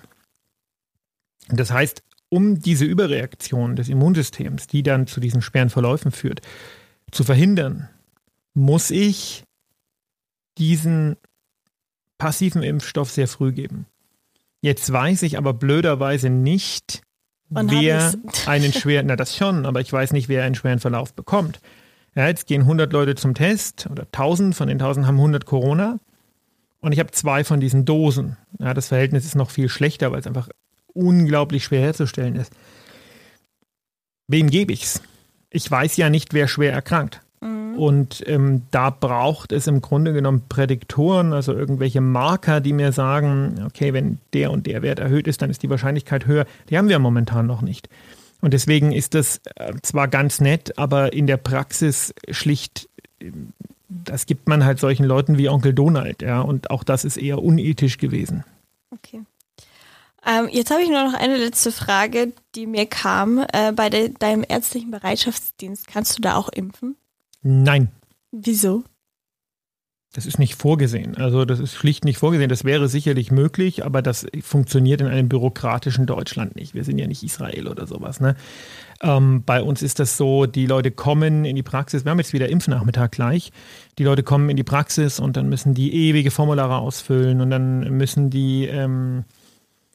Das 1.49 1.71
heißt, 1.71 2.01
um 2.29 2.59
diese 2.59 2.85
Überreaktion 2.85 3.75
des 3.75 3.89
Immunsystems, 3.89 4.67
die 4.67 4.83
dann 4.83 5.07
zu 5.07 5.19
diesen 5.19 5.41
schweren 5.41 5.69
Verläufen 5.69 6.11
führt, 6.11 6.41
zu 7.11 7.23
verhindern, 7.23 7.89
muss 8.53 8.91
ich 8.91 9.43
diesen 10.57 11.17
passiven 12.17 12.63
Impfstoff 12.63 13.11
sehr 13.11 13.27
früh 13.27 13.51
geben. 13.51 13.85
Jetzt 14.61 14.91
weiß 14.91 15.21
ich 15.23 15.37
aber 15.37 15.53
blöderweise 15.53 16.29
nicht, 16.29 17.01
Wann 17.49 17.69
wer 17.69 18.13
einen 18.45 18.73
schweren, 18.73 19.07
na 19.07 19.15
das 19.15 19.37
schon, 19.37 19.65
aber 19.65 19.79
ich 19.81 19.93
weiß 19.93 20.11
nicht, 20.11 20.27
wer 20.27 20.43
einen 20.43 20.55
schweren 20.55 20.79
Verlauf 20.79 21.13
bekommt. 21.13 21.59
Ja, 22.15 22.27
jetzt 22.27 22.47
gehen 22.47 22.61
100 22.61 22.91
Leute 22.91 23.15
zum 23.15 23.35
Test 23.35 23.87
oder 23.91 24.03
1000, 24.03 24.55
von 24.55 24.67
den 24.67 24.81
1000 24.81 25.05
haben 25.05 25.17
100 25.17 25.45
Corona 25.45 25.99
und 26.79 26.91
ich 26.91 26.99
habe 26.99 27.11
zwei 27.11 27.43
von 27.43 27.59
diesen 27.59 27.85
Dosen. 27.85 28.37
Ja, 28.59 28.73
das 28.73 28.87
Verhältnis 28.87 29.25
ist 29.25 29.35
noch 29.35 29.51
viel 29.51 29.69
schlechter, 29.69 30.11
weil 30.11 30.19
es 30.19 30.27
einfach 30.27 30.49
unglaublich 30.93 31.63
schwer 31.63 31.81
herzustellen 31.81 32.35
ist. 32.35 32.51
Wem 34.27 34.49
gebe 34.49 34.73
ich's? 34.73 35.01
Ich 35.49 35.69
weiß 35.69 35.95
ja 35.97 36.09
nicht, 36.09 36.33
wer 36.33 36.47
schwer 36.47 36.73
erkrankt. 36.73 37.21
Mhm. 37.41 37.77
Und 37.77 38.23
ähm, 38.27 38.63
da 38.71 38.89
braucht 38.89 39.51
es 39.51 39.67
im 39.67 39.81
Grunde 39.81 40.13
genommen 40.13 40.43
Prädiktoren, 40.49 41.33
also 41.33 41.53
irgendwelche 41.53 42.01
Marker, 42.01 42.61
die 42.61 42.73
mir 42.73 42.91
sagen, 42.91 43.63
okay, 43.65 43.93
wenn 43.93 44.19
der 44.33 44.51
und 44.51 44.65
der 44.65 44.81
Wert 44.81 44.99
erhöht 44.99 45.27
ist, 45.27 45.41
dann 45.41 45.49
ist 45.49 45.63
die 45.63 45.69
Wahrscheinlichkeit 45.69 46.25
höher. 46.25 46.45
Die 46.69 46.77
haben 46.77 46.89
wir 46.89 46.99
momentan 46.99 47.45
noch 47.45 47.61
nicht. 47.61 47.89
Und 48.41 48.53
deswegen 48.53 48.91
ist 48.91 49.13
das 49.13 49.41
äh, 49.55 49.73
zwar 49.81 50.07
ganz 50.07 50.39
nett, 50.39 50.77
aber 50.77 51.13
in 51.13 51.27
der 51.27 51.37
Praxis 51.37 52.13
schlicht, 52.29 52.89
das 53.89 54.25
gibt 54.25 54.47
man 54.47 54.63
halt 54.63 54.79
solchen 54.79 55.05
Leuten 55.05 55.37
wie 55.37 55.49
Onkel 55.49 55.73
Donald, 55.73 56.21
ja, 56.21 56.41
und 56.41 56.69
auch 56.69 56.83
das 56.83 57.03
ist 57.03 57.17
eher 57.17 57.41
unethisch 57.41 57.97
gewesen. 57.97 58.43
Okay. 58.91 59.21
Ähm, 60.25 60.49
jetzt 60.51 60.71
habe 60.71 60.81
ich 60.81 60.89
nur 60.89 61.03
noch 61.03 61.13
eine 61.13 61.37
letzte 61.37 61.71
Frage, 61.71 62.33
die 62.53 62.67
mir 62.67 62.85
kam. 62.85 63.45
Äh, 63.53 63.71
bei 63.71 63.89
de 63.89 64.13
deinem 64.19 64.43
ärztlichen 64.47 64.91
Bereitschaftsdienst, 64.91 65.87
kannst 65.87 66.17
du 66.17 66.21
da 66.21 66.35
auch 66.35 66.49
impfen? 66.49 66.95
Nein. 67.41 67.91
Wieso? 68.31 68.83
Das 70.13 70.25
ist 70.25 70.39
nicht 70.39 70.55
vorgesehen. 70.55 71.17
Also 71.17 71.45
das 71.45 71.59
ist 71.59 71.75
schlicht 71.75 72.05
nicht 72.05 72.17
vorgesehen. 72.17 72.49
Das 72.49 72.63
wäre 72.63 72.87
sicherlich 72.87 73.29
möglich, 73.29 73.85
aber 73.85 74.01
das 74.01 74.25
funktioniert 74.41 75.01
in 75.01 75.07
einem 75.07 75.29
bürokratischen 75.29 76.05
Deutschland 76.05 76.55
nicht. 76.55 76.73
Wir 76.73 76.83
sind 76.83 76.97
ja 76.97 77.07
nicht 77.07 77.23
Israel 77.23 77.67
oder 77.67 77.85
sowas. 77.85 78.19
Ne? 78.19 78.35
Ähm, 79.03 79.43
bei 79.45 79.61
uns 79.61 79.81
ist 79.81 79.99
das 79.99 80.17
so, 80.17 80.45
die 80.45 80.65
Leute 80.65 80.91
kommen 80.91 81.45
in 81.45 81.55
die 81.55 81.63
Praxis. 81.63 82.05
Wir 82.05 82.11
haben 82.11 82.19
jetzt 82.19 82.33
wieder 82.33 82.49
Impfnachmittag 82.49 83.11
gleich. 83.11 83.51
Die 83.99 84.03
Leute 84.03 84.23
kommen 84.23 84.49
in 84.49 84.55
die 84.55 84.63
Praxis 84.63 85.19
und 85.19 85.37
dann 85.37 85.49
müssen 85.49 85.73
die 85.73 85.93
ewige 85.93 86.31
Formulare 86.31 86.77
ausfüllen 86.77 87.41
und 87.41 87.51
dann 87.51 87.81
müssen 87.97 88.29
die 88.29 88.65
ähm, 88.65 89.25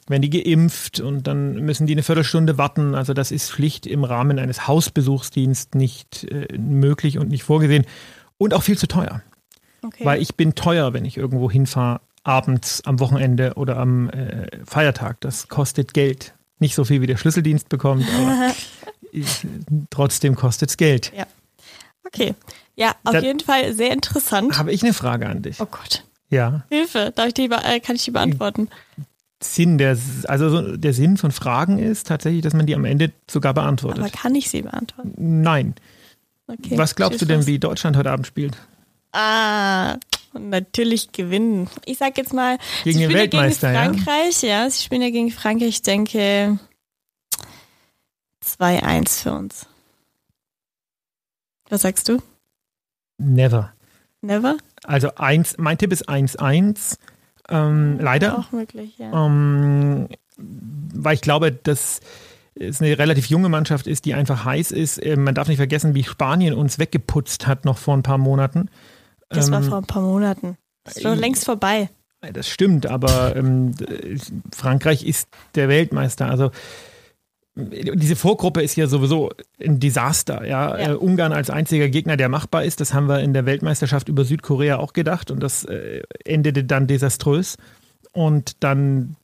werden 0.09 0.23
die 0.23 0.31
geimpft 0.31 1.01
und 1.01 1.27
dann 1.27 1.55
müssen 1.57 1.87
die 1.87 1.93
eine 1.93 2.03
Viertelstunde 2.03 2.59
warten. 2.59 2.95
Also 2.95 3.15
das 3.15 3.31
ist 3.31 3.51
schlicht 3.51 3.87
im 3.87 4.05
Rahmen 4.05 4.39
eines 4.39 4.67
Hausbesuchsdienstes 4.67 5.75
nicht 5.75 6.25
äh, 6.25 6.59
möglich 6.59 7.19
und 7.19 7.29
nicht 7.29 7.45
vorgesehen 7.45 7.87
und 8.39 8.55
auch 8.55 8.63
viel 8.63 8.79
zu 8.79 8.89
teuer. 8.89 9.23
Okay. 9.83 10.05
Weil 10.05 10.23
ich 10.23 10.37
bin 10.37 10.55
teuer, 10.55 10.93
wenn 10.93 11.05
ich 11.05 11.17
irgendwo 11.17 11.51
hinfahre, 11.51 12.01
abends, 12.25 12.83
am 12.85 13.01
Wochenende 13.01 13.55
oder 13.55 13.77
am 13.77 14.11
äh, 14.11 14.49
Feiertag. 14.65 15.21
Das 15.21 15.49
kostet 15.49 15.95
Geld. 15.95 16.35
Nicht 16.59 16.75
so 16.75 16.85
viel 16.85 17.01
wie 17.01 17.07
der 17.07 17.17
Schlüsseldienst 17.17 17.69
bekommt, 17.69 18.07
aber 18.15 18.53
ich, 19.13 19.47
trotzdem 19.91 20.37
kostet 20.37 20.71
es 20.71 20.77
Geld. 20.77 21.13
Ja. 21.17 21.27
Okay. 22.05 22.35
Ja, 22.77 22.95
auf 23.05 23.13
da, 23.13 23.21
jeden 23.21 23.41
Fall 23.41 23.73
sehr 23.75 23.93
interessant. 23.93 24.59
Habe 24.59 24.73
ich 24.73 24.83
eine 24.83 24.93
Frage 24.95 25.29
an 25.29 25.43
dich. 25.43 25.61
Oh 25.61 25.67
Gott. 25.67 26.05
Ja. 26.31 26.65
Hilfe, 26.71 27.13
darf 27.15 27.29
ich 27.29 27.35
die, 27.35 27.51
äh, 27.51 27.81
kann 27.81 27.97
ich 27.97 28.05
die 28.05 28.11
beantworten? 28.11 28.69
Sinn 29.43 29.79
der, 29.79 29.97
also 30.25 30.77
der 30.77 30.93
Sinn 30.93 31.17
von 31.17 31.31
Fragen 31.31 31.79
ist 31.79 32.07
tatsächlich, 32.07 32.43
dass 32.43 32.55
man 32.55 32.67
die 32.67 32.75
am 32.75 32.85
Ende 32.85 33.13
sogar 33.31 33.55
beantwortet. 33.55 34.01
Aber 34.01 34.11
kann 34.11 34.35
ich 34.35 34.49
sie 34.49 34.63
beantworten? 34.63 35.43
Nein. 35.43 35.75
Okay, 36.47 36.77
Was 36.77 36.95
glaubst 36.95 37.21
du 37.21 37.27
denn, 37.27 37.47
wie 37.47 37.59
Deutschland 37.59 37.97
heute 37.97 38.11
Abend 38.11 38.27
spielt? 38.27 38.57
Ah, 39.13 39.97
natürlich 40.33 41.13
gewinnen. 41.13 41.69
Ich 41.85 41.99
sag 41.99 42.17
jetzt 42.17 42.33
mal, 42.33 42.59
gegen 42.85 42.99
sie 42.99 43.07
den 43.07 43.15
Weltmeister, 43.15 43.73
gegen 43.73 43.99
Frankreich, 43.99 44.43
ja? 44.43 44.65
ja, 44.65 44.71
sie 44.71 44.83
spielen 44.83 45.03
ja 45.03 45.11
gegen 45.11 45.31
Frankreich, 45.31 45.69
ich 45.69 45.83
denke 45.83 46.59
2-1 48.45 49.23
für 49.23 49.33
uns. 49.33 49.67
Was 51.69 51.83
sagst 51.83 52.09
du? 52.09 52.19
Never. 53.19 53.73
Never? 54.21 54.57
Also 54.85 55.15
eins, 55.17 55.57
mein 55.59 55.79
Tipp 55.79 55.93
ist 55.93 56.09
1-1. 56.09 56.97
Ähm, 57.49 57.99
leider. 58.01 58.39
Auch 58.39 58.53
möglich, 58.53 58.99
ja. 58.99 59.27
Ähm, 59.27 60.09
weil 60.37 61.15
ich 61.15 61.21
glaube, 61.21 61.53
dass 61.53 62.01
es 62.55 62.81
eine 62.81 62.99
relativ 62.99 63.27
junge 63.27 63.49
Mannschaft 63.49 63.87
ist, 63.87 64.05
die 64.05 64.15
einfach 64.15 64.45
heiß 64.45 64.73
ist. 64.73 65.05
Ähm, 65.05 65.25
man 65.25 65.35
darf 65.35 65.49
nicht 65.49 65.57
vergessen, 65.57 65.95
wie 65.95 66.05
Spanien 66.05 66.55
uns 66.55 66.79
weggeputzt 66.79 67.47
hat 67.47 67.65
noch 67.65 67.79
vor 67.79 67.97
ein 67.97 68.03
paar 68.03 68.19
Monaten. 68.19 68.69
Das 69.29 69.51
war 69.51 69.63
ähm, 69.63 69.69
vor 69.69 69.79
ein 69.79 69.87
paar 69.87 70.03
Monaten. 70.03 70.57
Das 70.85 70.97
ist 70.97 71.03
schon 71.03 71.19
längst 71.19 71.45
vorbei. 71.45 71.89
Das 72.33 72.49
stimmt, 72.49 72.87
aber 72.87 73.35
ähm, 73.35 73.75
Frankreich 74.55 75.05
ist 75.05 75.29
der 75.57 75.69
Weltmeister. 75.69 76.27
Also 76.27 76.51
diese 77.55 78.17
Vorgruppe 78.17 78.63
ist 78.63 78.77
ja 78.77 78.87
sowieso 78.87 79.31
ein 79.63 79.79
Desaster. 79.79 80.47
Ja? 80.47 80.79
ja. 80.79 80.93
Äh, 80.93 80.95
Ungarn 80.95 81.33
als 81.33 81.51
einziger 81.51 81.89
Gegner, 81.89 82.17
der 82.17 82.29
machbar 82.29 82.65
ist, 82.65 82.81
das 82.81 82.95
haben 82.95 83.09
wir 83.09 83.21
in 83.21 83.35
der 83.35 83.45
Weltmeisterschaft 83.45 84.09
über 84.09 84.25
Südkorea 84.25 84.79
auch 84.79 84.95
gedacht 84.95 85.31
und 85.31 85.41
das 85.43 85.65
äh, 85.65 86.03
endete 86.25 86.65
dann 86.65 86.87
desaströs. 86.87 87.57
Und 88.13 88.63
dann 88.63 89.17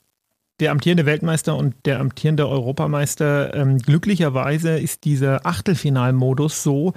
der 0.60 0.72
amtierende 0.72 1.06
Weltmeister 1.06 1.56
und 1.56 1.74
der 1.84 2.00
amtierende 2.00 2.48
Europameister. 2.48 3.54
Ähm, 3.54 3.78
glücklicherweise 3.78 4.78
ist 4.78 5.04
dieser 5.04 5.46
Achtelfinalmodus 5.46 6.62
so, 6.62 6.94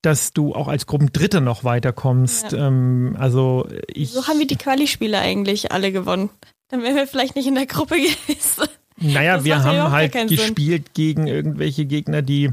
dass 0.00 0.32
du 0.32 0.54
auch 0.54 0.68
als 0.68 0.86
Gruppendritter 0.86 1.40
noch 1.40 1.62
weiterkommst. 1.62 2.52
Ja. 2.52 2.68
Ähm, 2.68 3.16
also 3.18 3.68
ich, 3.86 4.12
so 4.12 4.26
haben 4.26 4.38
wir 4.38 4.46
die 4.46 4.56
Quali-Spiele 4.56 5.18
eigentlich 5.18 5.72
alle 5.72 5.92
gewonnen. 5.92 6.30
Dann 6.68 6.82
wären 6.82 6.96
wir 6.96 7.06
vielleicht 7.06 7.36
nicht 7.36 7.46
in 7.46 7.54
der 7.54 7.66
Gruppe 7.66 7.96
gewesen. 7.96 8.68
Naja, 9.02 9.36
das 9.36 9.44
wir 9.44 9.62
haben 9.62 9.90
halt 9.90 10.12
gespielt 10.28 10.84
Sinn. 10.86 10.94
gegen 10.94 11.26
irgendwelche 11.26 11.86
Gegner, 11.86 12.22
die 12.22 12.50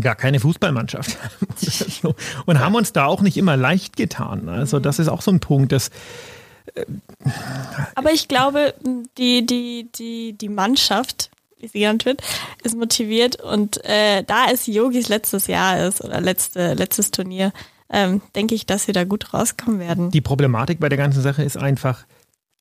gar 0.00 0.14
keine 0.14 0.40
Fußballmannschaft 0.40 1.16
haben. 2.02 2.14
und 2.46 2.58
haben 2.58 2.74
uns 2.74 2.92
da 2.92 3.06
auch 3.06 3.20
nicht 3.20 3.36
immer 3.36 3.56
leicht 3.56 3.96
getan. 3.96 4.48
Also 4.48 4.80
das 4.80 4.98
ist 4.98 5.08
auch 5.08 5.22
so 5.22 5.30
ein 5.30 5.40
Punkt, 5.40 5.72
dass 5.72 5.90
äh, 6.74 6.84
aber 7.94 8.12
ich 8.12 8.28
glaube, 8.28 8.74
die, 9.18 9.46
die, 9.46 9.88
die, 9.94 10.32
die 10.32 10.48
Mannschaft, 10.48 11.30
wie 11.58 11.68
sie 11.68 11.80
genannt 11.80 12.04
wird, 12.04 12.22
ist 12.62 12.76
motiviert 12.76 13.40
und 13.40 13.84
äh, 13.84 14.22
da 14.24 14.46
es 14.52 14.66
Yogis 14.66 15.08
letztes 15.08 15.46
Jahr 15.46 15.86
ist 15.86 16.02
oder 16.02 16.20
letzte, 16.20 16.74
letztes 16.74 17.10
Turnier, 17.10 17.52
ähm, 17.90 18.22
denke 18.34 18.54
ich, 18.54 18.66
dass 18.66 18.84
sie 18.84 18.92
da 18.92 19.04
gut 19.04 19.32
rauskommen 19.34 19.78
werden. 19.78 20.10
Die 20.10 20.20
Problematik 20.20 20.80
bei 20.80 20.88
der 20.88 20.98
ganzen 20.98 21.22
Sache 21.22 21.42
ist 21.42 21.56
einfach, 21.56 22.04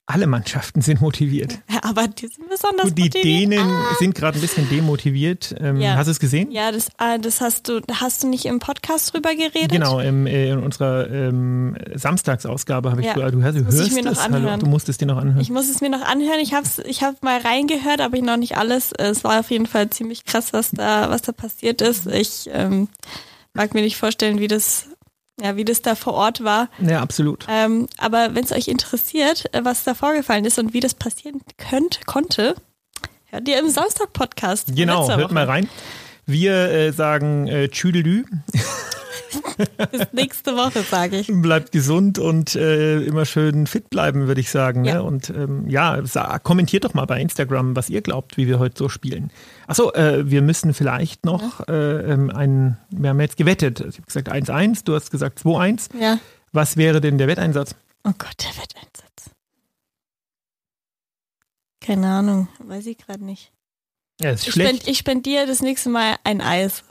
alle 0.05 0.27
Mannschaften 0.27 0.81
sind 0.81 1.01
motiviert. 1.01 1.59
Ja, 1.73 1.79
aber 1.89 2.07
die 2.07 2.27
sind 2.27 2.47
besonders 2.49 2.89
Und 2.89 2.97
die 2.97 3.05
motiviert. 3.05 3.51
Dänen 3.51 3.67
ah. 3.67 3.95
sind 3.97 4.13
gerade 4.13 4.37
ein 4.37 4.41
bisschen 4.41 4.69
demotiviert. 4.69 5.55
Ähm, 5.59 5.81
ja. 5.81 5.95
Hast 5.95 6.05
du 6.05 6.11
es 6.11 6.19
gesehen? 6.19 6.51
Ja, 6.51 6.71
das, 6.71 6.89
ah, 6.97 7.17
das 7.17 7.41
hast 7.41 7.67
du, 7.67 7.81
hast 7.91 8.21
du 8.21 8.27
nicht 8.27 8.45
im 8.45 8.59
Podcast 8.59 9.11
drüber 9.11 9.33
geredet? 9.33 9.71
Genau, 9.71 9.99
im, 9.99 10.27
äh, 10.27 10.51
in 10.51 10.59
unserer 10.59 11.09
ähm, 11.09 11.75
Samstagsausgabe 11.95 12.91
habe 12.91 13.01
ich, 13.01 13.07
ja. 13.07 13.15
du, 13.15 13.31
du 13.31 13.41
hörst 13.41 13.57
ich 13.57 13.91
mir 13.91 14.05
es, 14.11 14.29
hallo, 14.29 14.57
du 14.57 14.67
musst 14.67 14.87
es 14.87 14.97
dir 14.99 15.07
noch 15.07 15.17
anhören. 15.17 15.41
Ich 15.41 15.49
muss 15.49 15.67
es 15.67 15.81
mir 15.81 15.89
noch 15.89 16.03
anhören. 16.03 16.39
Ich 16.41 16.53
habe 16.53 16.67
ich 16.85 17.01
hab 17.01 17.23
mal 17.23 17.39
reingehört, 17.39 17.99
aber 17.99 18.15
ich 18.15 18.23
noch 18.23 18.37
nicht 18.37 18.55
alles. 18.55 18.91
Es 18.97 19.23
war 19.23 19.39
auf 19.39 19.49
jeden 19.49 19.65
Fall 19.65 19.89
ziemlich 19.89 20.25
krass, 20.25 20.53
was 20.53 20.71
da, 20.71 21.09
was 21.09 21.23
da 21.23 21.31
passiert 21.31 21.81
ist. 21.81 22.05
Ich 22.05 22.49
ähm, 22.53 22.87
mag 23.53 23.73
mir 23.73 23.81
nicht 23.81 23.97
vorstellen, 23.97 24.39
wie 24.39 24.47
das 24.47 24.89
ja, 25.41 25.55
wie 25.55 25.65
das 25.65 25.81
da 25.81 25.95
vor 25.95 26.13
Ort 26.13 26.43
war. 26.43 26.69
Ja, 26.79 27.01
absolut. 27.01 27.45
Ähm, 27.49 27.87
aber 27.97 28.35
wenn 28.35 28.43
es 28.43 28.51
euch 28.51 28.67
interessiert, 28.67 29.45
äh, 29.53 29.63
was 29.63 29.83
da 29.83 29.93
vorgefallen 29.93 30.45
ist 30.45 30.59
und 30.59 30.73
wie 30.73 30.79
das 30.79 30.93
passieren 30.93 31.41
könnte, 31.57 31.99
konnte, 32.05 32.55
hört 33.25 33.47
ihr 33.47 33.59
im 33.59 33.69
Samstag-Podcast. 33.69 34.75
Genau, 34.75 35.07
hört 35.09 35.31
mal 35.31 35.45
rein. 35.45 35.69
Wir 36.25 36.53
äh, 36.53 36.91
sagen 36.91 37.47
äh, 37.47 37.67
Tschüdelü. 37.69 38.25
Bis 39.91 40.13
nächste 40.13 40.55
Woche, 40.55 40.81
sage 40.83 41.17
ich. 41.17 41.27
Bleibt 41.31 41.71
gesund 41.71 42.19
und 42.19 42.55
äh, 42.55 43.01
immer 43.01 43.25
schön 43.25 43.67
fit 43.67 43.89
bleiben, 43.89 44.27
würde 44.27 44.41
ich 44.41 44.49
sagen. 44.49 44.83
Ja. 44.86 44.95
Ne? 44.95 45.03
Und 45.03 45.29
ähm, 45.29 45.69
ja, 45.69 46.01
kommentiert 46.39 46.86
doch 46.86 46.93
mal 46.93 47.05
bei 47.05 47.21
Instagram, 47.21 47.75
was 47.75 47.89
ihr 47.89 48.01
glaubt, 48.01 48.38
wie 48.38 48.47
wir 48.47 48.59
heute 48.59 48.77
so 48.77 48.89
spielen. 48.89 49.31
Achso, 49.67 49.91
äh, 49.93 50.29
wir 50.29 50.41
müssen 50.41 50.73
vielleicht 50.73 51.25
noch 51.25 51.67
ja. 51.67 51.73
äh, 51.73 52.13
ähm, 52.13 52.29
ein, 52.29 52.77
wir 52.89 53.09
haben 53.09 53.21
jetzt 53.21 53.38
gewettet. 53.38 53.79
Ich 53.81 53.97
habe 53.97 54.05
gesagt 54.05 54.31
1-1, 54.31 54.86
du 54.86 54.95
hast 54.95 55.12
gesagt 55.12 55.39
2-1. 55.39 55.89
Ja. 55.99 56.19
Was 56.51 56.77
wäre 56.77 57.01
denn 57.01 57.17
der 57.17 57.27
Wetteinsatz? 57.27 57.75
Oh 58.03 58.12
Gott, 58.17 58.36
der 58.39 58.62
Wetteinsatz. 58.62 59.31
Keine 61.79 62.07
Ahnung, 62.07 62.47
weiß 62.59 62.86
ich 62.88 62.97
gerade 62.97 63.23
nicht. 63.23 63.52
Ja, 64.23 64.31
ist 64.31 64.47
ich. 64.47 64.53
Spend, 64.53 64.88
ich 64.88 64.97
spendiere 64.97 65.45
das 65.45 65.62
nächste 65.62 65.89
Mal 65.89 66.15
ein 66.23 66.39
Eis. 66.39 66.83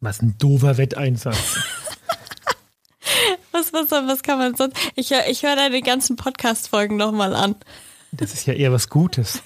Was 0.00 0.20
ein 0.20 0.36
doofer 0.38 0.76
Wetteinsatz. 0.76 1.56
was, 3.52 3.72
was, 3.72 3.90
was 3.90 4.22
kann 4.22 4.38
man 4.38 4.56
sonst? 4.56 4.76
Ich, 4.96 5.12
ich 5.12 5.42
höre 5.42 5.56
deine 5.56 5.80
ganzen 5.80 6.16
Podcast-Folgen 6.16 6.96
nochmal 6.96 7.34
an. 7.34 7.54
Das 8.12 8.34
ist 8.34 8.46
ja 8.46 8.54
eher 8.54 8.72
was 8.72 8.88
Gutes. 8.88 9.42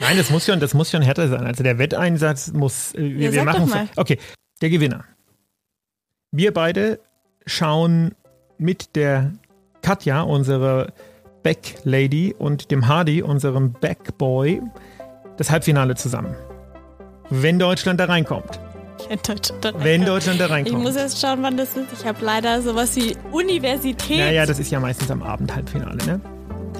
Nein, 0.00 0.16
das 0.16 0.30
muss 0.30 0.44
schon, 0.44 0.60
das 0.60 0.74
muss 0.74 0.90
schon 0.90 1.02
härter 1.02 1.28
sein. 1.28 1.44
Also 1.44 1.62
der 1.62 1.78
Wetteinsatz 1.78 2.52
muss. 2.52 2.94
Äh, 2.94 3.16
wir, 3.16 3.30
ja, 3.30 3.32
wir 3.32 3.44
machen. 3.44 3.88
Okay, 3.96 4.18
der 4.60 4.70
Gewinner. 4.70 5.04
Wir 6.30 6.52
beide 6.52 7.00
schauen 7.46 8.14
mit 8.58 8.96
der 8.96 9.32
Katja, 9.80 10.20
unserer 10.20 10.92
Backlady, 11.42 12.34
und 12.38 12.70
dem 12.70 12.86
Hardy, 12.86 13.22
unserem 13.22 13.72
Backboy, 13.72 14.60
das 15.38 15.50
Halbfinale 15.50 15.94
zusammen. 15.94 16.36
Wenn 17.30 17.58
Deutschland 17.58 17.98
da 18.00 18.04
reinkommt. 18.04 18.60
Wenn 19.08 19.18
Deutschland 19.22 19.64
da 19.64 19.68
reinkommt. 19.68 19.84
Wenn 19.84 20.04
Deutschland 20.04 20.40
da 20.40 20.46
reinkommt. 20.46 20.76
Ich 20.76 20.82
muss 20.82 20.96
erst 20.96 21.20
schauen, 21.20 21.42
wann 21.42 21.56
das 21.56 21.76
ist. 21.76 21.86
Ich 21.98 22.06
habe 22.06 22.22
leider 22.22 22.60
sowas 22.60 22.94
wie 22.96 23.16
Universität. 23.32 24.18
Naja, 24.18 24.44
das 24.44 24.58
ist 24.58 24.70
ja 24.70 24.80
meistens 24.80 25.10
am 25.10 25.22
Abend 25.22 25.54
Halbfinale, 25.54 25.96
ne? 26.04 26.20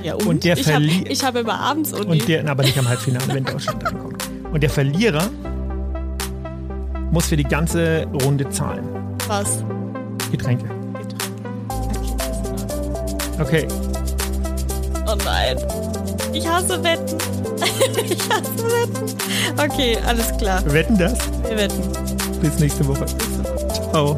Ja, 0.02 0.14
und, 0.14 0.26
und 0.26 0.44
der. 0.44 0.58
Ich 0.58 0.68
habe 0.68 0.86
hab 0.86 1.36
immer 1.36 1.58
abends 1.58 1.92
Uni. 1.92 2.20
Und 2.20 2.28
der, 2.28 2.46
aber 2.48 2.64
nicht 2.64 2.78
am 2.78 2.88
Halbfinale, 2.88 3.28
wenn 3.28 3.44
Deutschland 3.44 3.84
reinkommt. 3.84 4.28
Und 4.52 4.62
der 4.62 4.70
Verlierer 4.70 5.28
muss 7.10 7.26
für 7.26 7.36
die 7.36 7.44
ganze 7.44 8.06
Runde 8.24 8.48
zahlen. 8.50 8.86
Was? 9.28 9.64
Getränke. 10.30 10.66
Getränke. 10.94 11.26
Okay. 13.40 13.68
Oh 15.06 15.16
nein. 15.24 15.56
Ich 16.32 16.46
hasse 16.46 16.82
Wetten. 16.82 17.38
Ich 17.62 18.18
hasse 18.28 18.64
Wetten. 18.72 19.16
Okay, 19.58 19.98
alles 20.06 20.36
klar. 20.38 20.64
Wir 20.64 20.72
wetten 20.72 20.98
das? 20.98 21.18
Wir 21.48 21.56
wetten. 21.56 21.82
Bis 22.40 22.58
nächste 22.58 22.86
Woche. 22.86 23.06
Ciao. 23.90 24.16